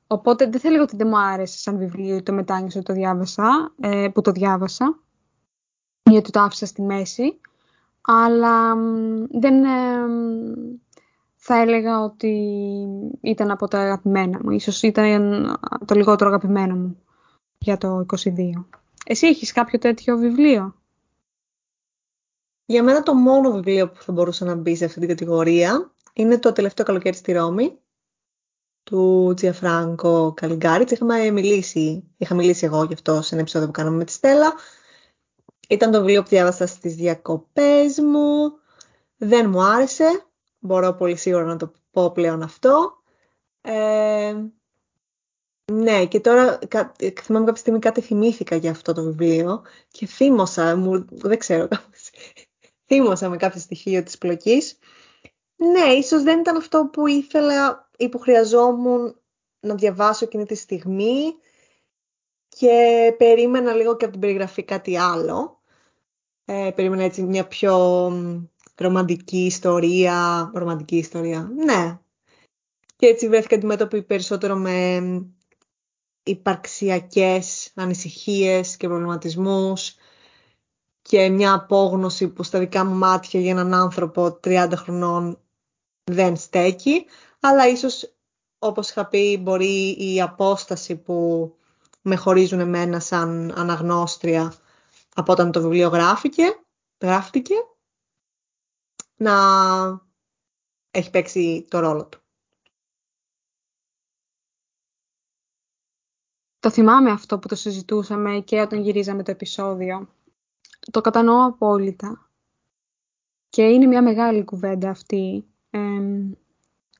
Οπότε 0.06 0.46
δεν 0.46 0.60
θα 0.60 0.70
λέγω 0.70 0.82
ότι 0.82 0.96
δεν 0.96 1.08
μου 1.08 1.18
άρεσε 1.18 1.58
σαν 1.58 1.78
βιβλίο 1.78 2.16
ή 2.16 2.22
το 2.22 2.32
μετάνιωσα 2.32 2.78
ότι 2.78 2.86
το 2.86 2.92
διάβασα, 2.92 3.72
ε, 3.80 4.08
που 4.14 4.20
το 4.20 4.30
διάβασα, 4.30 4.98
γιατί 6.10 6.30
το 6.30 6.40
άφησα 6.40 6.66
στη 6.66 6.82
μέση, 6.82 7.40
αλλά 8.00 8.74
δεν 9.30 9.64
ε, 9.64 9.68
θα 11.36 11.54
έλεγα 11.60 12.00
ότι 12.00 12.58
ήταν 13.20 13.50
από 13.50 13.68
τα 13.68 13.78
αγαπημένα 13.78 14.40
μου. 14.42 14.50
Ίσως 14.50 14.82
ήταν 14.82 15.44
το 15.84 15.94
λιγότερο 15.94 16.30
αγαπημένο 16.30 16.74
μου 16.74 17.02
για 17.58 17.78
το 17.78 18.06
22. 18.06 18.64
Εσύ 19.06 19.26
έχεις 19.26 19.52
κάποιο 19.52 19.78
τέτοιο 19.78 20.16
βιβλίο; 20.16 20.74
Για 22.72 22.82
μένα 22.82 23.02
το 23.02 23.14
μόνο 23.14 23.50
βιβλίο 23.50 23.90
που 23.90 24.02
θα 24.02 24.12
μπορούσε 24.12 24.44
να 24.44 24.54
μπει 24.54 24.76
σε 24.76 24.84
αυτή 24.84 24.98
την 24.98 25.08
κατηγορία 25.08 25.92
είναι 26.12 26.38
το 26.38 26.52
τελευταίο 26.52 26.86
καλοκαίρι 26.86 27.16
στη 27.16 27.32
Ρώμη 27.32 27.78
του 28.82 29.32
Τζιαφράνκο 29.36 30.32
Καλιγκάριτς. 30.36 30.92
Είχαμε 30.92 31.30
μιλήσει, 31.30 32.04
είχα 32.16 32.34
μιλήσει 32.34 32.64
εγώ 32.64 32.84
γι' 32.84 32.92
αυτό 32.92 33.22
σε 33.22 33.28
ένα 33.32 33.40
επεισόδιο 33.42 33.66
που 33.66 33.72
κάναμε 33.72 33.96
με 33.96 34.04
τη 34.04 34.12
Στέλλα. 34.12 34.54
Ήταν 35.68 35.90
το 35.90 35.98
βιβλίο 35.98 36.22
που 36.22 36.28
διάβασα 36.28 36.66
στις 36.66 36.94
διακοπές 36.94 37.98
μου. 37.98 38.58
Δεν 39.16 39.50
μου 39.50 39.62
άρεσε. 39.62 40.26
Μπορώ 40.58 40.92
πολύ 40.92 41.16
σίγουρα 41.16 41.44
να 41.44 41.56
το 41.56 41.72
πω 41.90 42.10
πλέον 42.10 42.42
αυτό. 42.42 43.02
Ε, 43.60 44.34
ναι, 45.72 46.06
και 46.06 46.20
τώρα 46.20 46.58
θυμάμαι 47.22 47.44
κάποια 47.44 47.60
στιγμή 47.60 47.78
κάτι 47.78 48.00
θυμήθηκα 48.00 48.56
για 48.56 48.70
αυτό 48.70 48.92
το 48.92 49.02
βιβλίο 49.02 49.62
και 49.90 50.06
θύμωσα, 50.06 50.76
μου, 50.76 51.06
δεν 51.10 51.38
ξέρω, 51.38 51.68
θύμωσα 52.92 53.28
με 53.28 53.36
κάποιο 53.36 53.60
στοιχείο 53.60 54.02
της 54.02 54.18
πλοκής. 54.18 54.78
Ναι, 55.56 55.92
ίσως 55.92 56.22
δεν 56.22 56.40
ήταν 56.40 56.56
αυτό 56.56 56.88
που 56.92 57.06
ήθελα 57.06 57.90
ή 57.96 58.08
που 58.08 58.18
χρειαζόμουν 58.18 59.16
να 59.60 59.74
διαβάσω 59.74 60.24
εκείνη 60.24 60.46
τη 60.46 60.54
στιγμή 60.54 61.34
και 62.48 63.14
περίμενα 63.18 63.72
λίγο 63.72 63.96
και 63.96 64.04
από 64.04 64.12
την 64.12 64.20
περιγραφή 64.20 64.62
κάτι 64.62 64.96
άλλο. 64.96 65.60
Ε, 66.44 66.70
περίμενα 66.74 67.02
έτσι 67.02 67.22
μια 67.22 67.46
πιο 67.46 67.76
ρομαντική 68.74 69.44
ιστορία. 69.44 70.50
Ρομαντική 70.54 70.96
ιστορία, 70.96 71.52
ναι. 71.56 71.98
Και 72.96 73.06
έτσι 73.06 73.28
βρέθηκα 73.28 73.54
αντιμέτωπη 73.54 74.02
περισσότερο 74.02 74.54
με 74.56 75.00
υπαρξιακές 76.22 77.72
ανησυχίες 77.74 78.76
και 78.76 78.88
προβληματισμούς 78.88 79.94
και 81.12 81.28
μια 81.28 81.52
απόγνωση 81.52 82.28
που 82.28 82.42
στα 82.42 82.58
δικά 82.58 82.84
μου 82.84 82.94
μάτια 82.94 83.40
για 83.40 83.50
έναν 83.50 83.74
άνθρωπο 83.74 84.40
30 84.44 84.72
χρονών 84.74 85.40
δεν 86.04 86.36
στέκει, 86.36 87.06
αλλά 87.40 87.68
ίσως 87.68 88.14
όπως 88.58 88.90
είχα 88.90 89.06
πει 89.06 89.38
μπορεί 89.42 89.96
η 89.98 90.20
απόσταση 90.20 90.96
που 90.96 91.48
με 92.02 92.16
χωρίζουν 92.16 92.60
εμένα 92.60 93.00
σαν 93.00 93.52
αναγνώστρια 93.56 94.54
από 95.14 95.32
όταν 95.32 95.52
το 95.52 95.60
βιβλίο 95.60 95.88
γράφηκε, 95.88 96.42
γράφτηκε 97.00 97.54
να 99.16 99.34
έχει 100.90 101.10
παίξει 101.10 101.66
το 101.70 101.78
ρόλο 101.78 102.06
του. 102.06 102.20
Το 106.58 106.70
θυμάμαι 106.70 107.10
αυτό 107.10 107.38
που 107.38 107.48
το 107.48 107.54
συζητούσαμε 107.54 108.40
και 108.40 108.60
όταν 108.60 108.80
γυρίζαμε 108.80 109.22
το 109.22 109.30
επεισόδιο. 109.30 110.08
Το 110.90 111.00
κατανοώ 111.00 111.44
απόλυτα. 111.44 112.30
Και 113.48 113.62
είναι 113.62 113.86
μια 113.86 114.02
μεγάλη 114.02 114.44
κουβέντα 114.44 114.90
αυτή. 114.90 115.44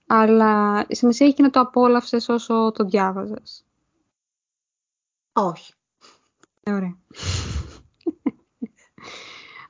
αλλά 0.07 0.85
η 0.89 0.95
σημασία 0.95 1.27
έχει 1.27 1.35
και 1.35 1.43
να 1.43 1.51
το 1.51 1.61
απόλαυσες 1.61 2.29
όσο 2.29 2.73
το 2.73 2.85
διάβαζες. 2.85 3.65
Όχι. 5.33 5.73
Ε, 6.63 6.73
ωραία. 6.73 6.99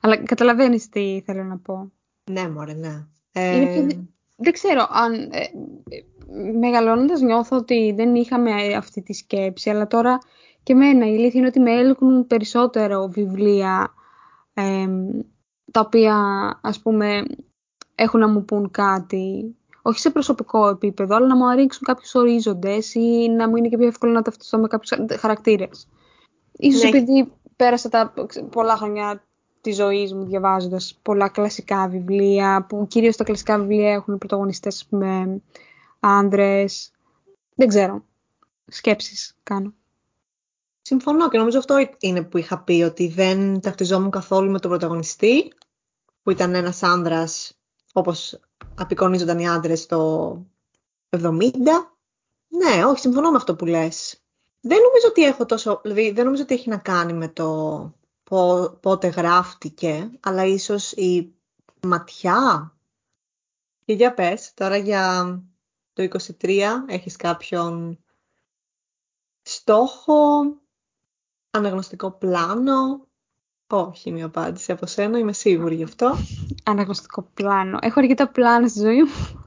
αλλά 0.01 0.23
καταλαβαίνεις 0.23 0.89
τι 0.89 1.21
θέλω 1.25 1.43
να 1.43 1.57
πω. 1.57 1.91
Ναι, 2.31 2.49
μωρέ, 2.49 2.73
ναι. 2.73 3.07
Ε... 3.31 3.87
Δεν 4.35 4.53
ξέρω 4.53 4.87
αν... 4.89 5.13
Ε, 5.13 5.47
μεγαλώνοντας 6.59 7.21
νιώθω 7.21 7.57
ότι 7.57 7.93
δεν 7.95 8.15
είχαμε 8.15 8.73
αυτή 8.73 9.01
τη 9.01 9.13
σκέψη, 9.13 9.69
αλλά 9.69 9.87
τώρα 9.87 10.17
και 10.63 10.73
εμένα 10.73 11.05
η 11.05 11.15
αλήθεια 11.15 11.39
είναι 11.39 11.47
ότι 11.47 11.59
με 11.59 11.71
έλκουν 11.71 12.27
περισσότερο 12.27 13.07
βιβλία 13.07 13.93
τα 15.71 15.79
οποία 15.79 16.15
ας 16.61 16.79
πούμε 16.79 17.23
έχουν 17.95 18.19
να 18.19 18.27
μου 18.27 18.45
πούν 18.45 18.71
κάτι, 18.71 19.55
όχι 19.81 19.99
σε 19.99 20.09
προσωπικό 20.09 20.67
επίπεδο, 20.67 21.15
αλλά 21.15 21.27
να 21.27 21.35
μου 21.35 21.49
αρίξουν 21.49 21.81
κάποιους 21.85 22.15
ορίζοντες 22.15 22.93
ή 22.93 23.29
να 23.29 23.49
μου 23.49 23.55
είναι 23.55 23.67
και 23.67 23.77
πιο 23.77 23.87
εύκολο 23.87 24.11
να 24.11 24.21
ταυτιστώ 24.21 24.57
με 24.57 24.67
κάποιους 24.67 25.19
χαρακτήρες. 25.19 25.87
Ίσως 26.51 26.83
ναι. 26.83 26.97
επειδή 26.97 27.31
πέρασα 27.55 27.89
τα 27.89 28.13
πολλά 28.51 28.77
χρόνια 28.77 29.23
της 29.61 29.75
ζωής 29.75 30.13
μου 30.13 30.25
διαβάζοντας 30.25 30.99
πολλά 31.01 31.29
κλασικά 31.29 31.87
βιβλία, 31.87 32.65
που 32.69 32.87
κυρίως 32.87 33.15
τα 33.15 33.23
κλασικά 33.23 33.59
βιβλία 33.59 33.91
έχουν 33.91 34.17
πρωταγωνιστές 34.17 34.87
με 34.89 35.41
άνδρες. 35.99 36.91
Δεν 37.55 37.67
ξέρω. 37.67 38.03
Σκέψεις 38.67 39.37
κάνω. 39.43 39.73
Συμφωνώ 40.85 41.29
και 41.29 41.37
νομίζω 41.37 41.57
αυτό 41.57 41.75
είναι 41.99 42.23
που 42.23 42.37
είχα 42.37 42.63
πει, 42.63 42.83
ότι 42.83 43.07
δεν 43.07 43.61
ταυτιζόμουν 43.61 44.09
καθόλου 44.09 44.51
με 44.51 44.59
τον 44.59 44.69
πρωταγωνιστή, 44.69 45.53
που 46.23 46.31
ήταν 46.31 46.55
ένας 46.55 46.83
άνδρας, 46.83 47.59
όπως 47.93 48.39
απεικονίζονταν 48.75 49.39
οι 49.39 49.49
άντρες 49.49 49.85
το 49.85 50.31
70. 51.09 51.39
Ναι, 52.47 52.85
όχι, 52.85 52.99
συμφωνώ 52.99 53.31
με 53.31 53.37
αυτό 53.37 53.55
που 53.55 53.65
λες. 53.65 54.23
Δεν 54.61 54.77
νομίζω 54.81 55.07
ότι 55.07 55.23
έχω 55.23 55.45
τόσο, 55.45 55.79
δηλαδή 55.83 56.11
δεν 56.11 56.25
νομίζω 56.25 56.43
ότι 56.43 56.53
έχει 56.53 56.69
να 56.69 56.77
κάνει 56.77 57.13
με 57.13 57.27
το 57.27 57.93
πότε 58.79 59.07
γράφτηκε, 59.07 60.11
αλλά 60.19 60.45
ίσως 60.45 60.91
η 60.91 61.35
ματιά. 61.81 62.73
Και 63.85 63.93
για 63.93 64.13
πες, 64.13 64.53
τώρα 64.53 64.77
για 64.77 65.39
το 65.93 66.03
23 66.03 66.59
έχεις 66.87 67.15
κάποιον 67.15 68.03
στόχο, 69.41 70.41
αναγνωστικό 71.53 72.11
πλάνο. 72.11 73.07
Όχι, 73.67 74.11
μια 74.11 74.25
απάντηση 74.25 74.71
από 74.71 74.85
σένα, 74.85 75.17
είμαι 75.17 75.33
σίγουρη 75.33 75.75
γι' 75.75 75.83
αυτό. 75.83 76.15
Αναγνωστικό 76.63 77.27
πλάνο. 77.33 77.77
Έχω 77.81 77.99
αρκετά 77.99 78.27
πλάνα 78.29 78.67
στη 78.67 78.79
ζωή 78.79 79.03
μου. 79.03 79.45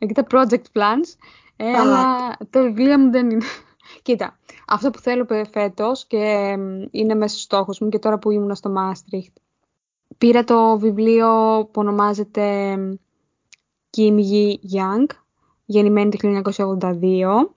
αρκετά 0.00 0.26
project 0.30 0.78
plans. 0.78 1.14
Ε, 1.56 1.72
αλλά 1.72 2.36
το 2.50 2.62
βιβλίο 2.62 2.98
μου 2.98 3.10
δεν 3.10 3.30
είναι. 3.30 3.44
Κοίτα, 4.02 4.38
αυτό 4.66 4.90
που 4.90 4.98
θέλω 4.98 5.26
φέτος 5.52 6.06
και 6.06 6.54
είναι 6.90 7.14
μέσα 7.14 7.28
στους 7.28 7.42
στόχους 7.42 7.78
μου 7.78 7.88
και 7.88 7.98
τώρα 7.98 8.18
που 8.18 8.30
ήμουν 8.30 8.54
στο 8.54 8.70
Μάστριχτ. 8.70 9.36
Πήρα 10.18 10.44
το 10.44 10.78
βιβλίο 10.78 11.28
που 11.64 11.80
ονομάζεται 11.80 12.74
Kim 13.96 14.18
Yi 14.18 14.54
Young, 14.72 15.06
γεννημένη 15.64 16.10
το 16.10 16.42
1982, 16.68 17.48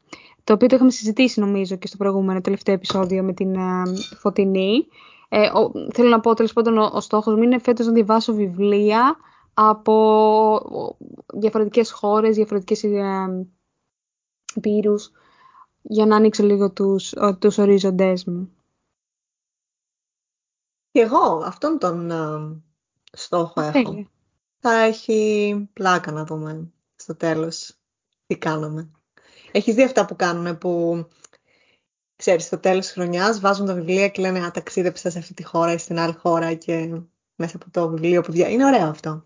το 0.44 0.54
οποίο 0.54 0.68
το 0.68 0.76
είχαμε 0.76 0.92
συζητήσει 0.92 1.40
νομίζω 1.40 1.76
και 1.76 1.88
στο 1.88 1.98
προηγούμενο 1.98 2.42
τελευταίο 2.42 2.76
επεισόδιο 2.76 3.24
με 3.24 3.34
την 3.34 3.56
Φωτεινή. 4.20 4.88
Ε, 5.30 5.48
ο, 5.48 5.72
θέλω 5.94 6.10
να 6.10 6.20
πω 6.20 6.34
τέλος 6.34 6.54
πάντων 6.54 6.78
ο, 6.78 6.90
ο 6.94 7.02
στόχος 7.02 7.36
μου 7.36 7.44
είναι 7.44 7.60
φέτος 7.60 7.86
να 7.86 7.92
διαβάσω 7.92 8.34
βιβλία 8.34 9.16
από 9.54 9.96
διαφορετικές 11.34 11.92
χώρες, 11.92 12.36
διαφορετικές 12.36 12.84
ε, 12.84 13.48
πύρους 14.62 15.12
για 15.82 16.06
να 16.06 16.16
ανοίξω 16.16 16.44
λίγο 16.44 16.72
τους, 16.72 17.14
τους 17.40 17.58
ορίζοντές 17.58 18.26
μου. 18.26 18.56
Και 20.92 21.00
εγώ 21.00 21.42
αυτόν 21.46 21.80
τον 21.80 22.12
στόχο 23.12 23.62
έχω. 23.62 24.08
Θα 24.60 24.74
έχει 24.74 25.70
πλάκα 25.74 26.12
να 26.12 26.26
δούμε 26.26 26.72
στο 26.96 27.16
τέλος 27.16 27.78
τι 28.28 28.38
κάνουμε. 28.38 28.92
Έχεις 29.52 29.76
δει 29.76 29.84
αυτά 29.84 30.06
που 30.06 30.16
κάνουν 30.16 30.58
που 30.58 31.06
ξέρεις 32.16 32.46
στο 32.46 32.58
τέλος 32.58 32.86
της 32.86 32.94
χρονιάς 32.94 33.40
βάζουν 33.40 33.66
τα 33.66 33.74
βιβλία 33.74 34.08
και 34.08 34.22
λένε 34.22 34.46
«Α, 34.46 34.52
ταξίδεψα 34.52 35.10
σε 35.10 35.20
αυτή 35.20 35.34
τη 35.34 35.44
χώρα 35.44 35.74
ή 35.74 35.78
στην 35.78 36.00
άλλη 36.00 36.14
χώρα» 36.14 36.54
και 36.54 37.02
μέσα 37.36 37.56
από 37.56 37.66
το 37.72 37.90
βιβλίο 37.90 38.22
που 38.22 38.32
δια... 38.32 38.50
Είναι 38.50 38.66
ωραίο 38.66 38.88
αυτό. 38.88 39.26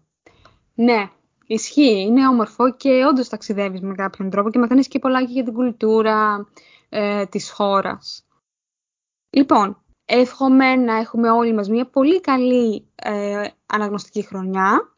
Ναι, 0.74 1.10
Ισχύει, 1.48 2.02
είναι 2.02 2.28
όμορφο 2.28 2.72
και 2.72 3.06
όντως 3.10 3.30
ταξιδεύεις 3.30 3.82
με 3.82 3.96
κάποιον 3.96 4.30
τρόπο 4.30 4.50
και 4.50 4.60
μαθαίνεις 4.60 4.88
και 4.88 5.00
πολλά 5.00 5.20
και 5.20 5.32
για 5.32 5.44
την 5.44 5.54
κουλτούρα 5.54 6.48
ε, 6.90 7.26
της 7.26 7.52
χώρας. 7.52 8.28
Λοιπόν, 9.30 9.84
εύχομαι 10.06 10.76
να 10.76 10.96
έχουμε 10.96 11.30
όλοι 11.30 11.54
μας 11.54 11.70
μια 11.70 11.86
πολύ 11.86 12.22
καλή 12.22 12.88
ε, 12.96 13.48
αναγνωστική 13.66 14.22
χρονιά. 14.22 14.96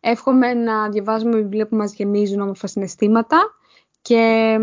Εύχομαι 0.00 0.54
να 0.54 0.88
διαβάζουμε 0.88 1.36
βιβλία 1.36 1.66
που 1.66 1.76
μας 1.76 1.94
γεμίζουν 1.94 2.40
όμορφα 2.40 2.66
συναισθήματα 2.66 3.54
και 4.02 4.56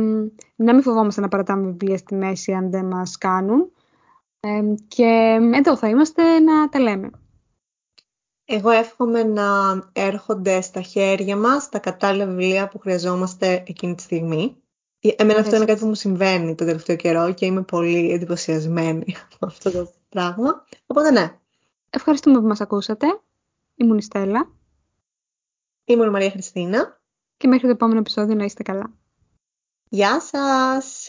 να 0.56 0.74
μην 0.74 0.82
φοβόμαστε 0.82 1.22
να 1.22 1.28
παρατάμε 1.28 1.66
βιβλία 1.66 1.98
στη 1.98 2.16
μέση 2.16 2.54
αν 2.54 2.70
δεν 2.70 2.86
μας 2.86 3.18
κάνουν. 3.18 3.72
Ε, 4.40 4.62
και 4.88 5.40
εδώ 5.54 5.78
θα 5.78 5.90
είμαστε 5.90 6.40
να 6.40 6.70
τα 6.70 6.80
λέμε. 6.80 7.10
Εγώ 8.46 8.70
εύχομαι 8.70 9.24
να 9.24 9.44
έρχονται 9.94 10.62
στα 10.62 10.82
χέρια 10.82 11.38
μας 11.38 11.70
τα 11.70 11.80
κατάλληλα 11.80 12.26
βιβλία 12.26 12.68
που 12.68 12.80
χρειαζόμαστε 12.80 13.64
εκείνη 13.68 13.96
τη 13.96 14.02
στιγμή. 14.02 14.58
Ε, 15.00 15.10
εμένα 15.16 15.40
αυτό 15.40 15.56
είναι 15.56 15.66
κάτι 15.66 15.80
που 15.80 15.88
μου 15.88 15.96
συμβαίνει 15.96 16.56
το 16.56 16.66
τελευταίο 16.66 16.96
καιρό 16.96 17.34
και 17.34 17.46
είμαι 17.46 17.62
πολύ 17.62 18.12
εντυπωσιασμένη 18.12 19.16
από 19.34 19.46
αυτό 19.46 19.72
το 19.72 19.92
πράγμα. 20.10 20.66
Οπότε 20.86 21.12
ναι. 21.12 21.38
Ευχαριστούμε 21.90 22.40
που 22.40 22.48
μας 22.48 22.62
ακούσατε. 22.62 23.08
Ήμουν 23.76 23.98
η 23.98 24.02
Στέλλα. 24.02 24.50
Ήμουν 25.86 26.08
η 26.08 26.10
Μαρία 26.10 26.30
Χριστίνα. 26.30 27.02
Και 27.38 27.48
μέχρι 27.48 27.66
το 27.66 27.72
επόμενο 27.72 28.00
επεισόδιο 28.00 28.36
να 28.36 28.44
είστε 28.44 28.64
καλά. 28.64 28.94
Γεια 29.90 30.20
σας! 30.22 31.07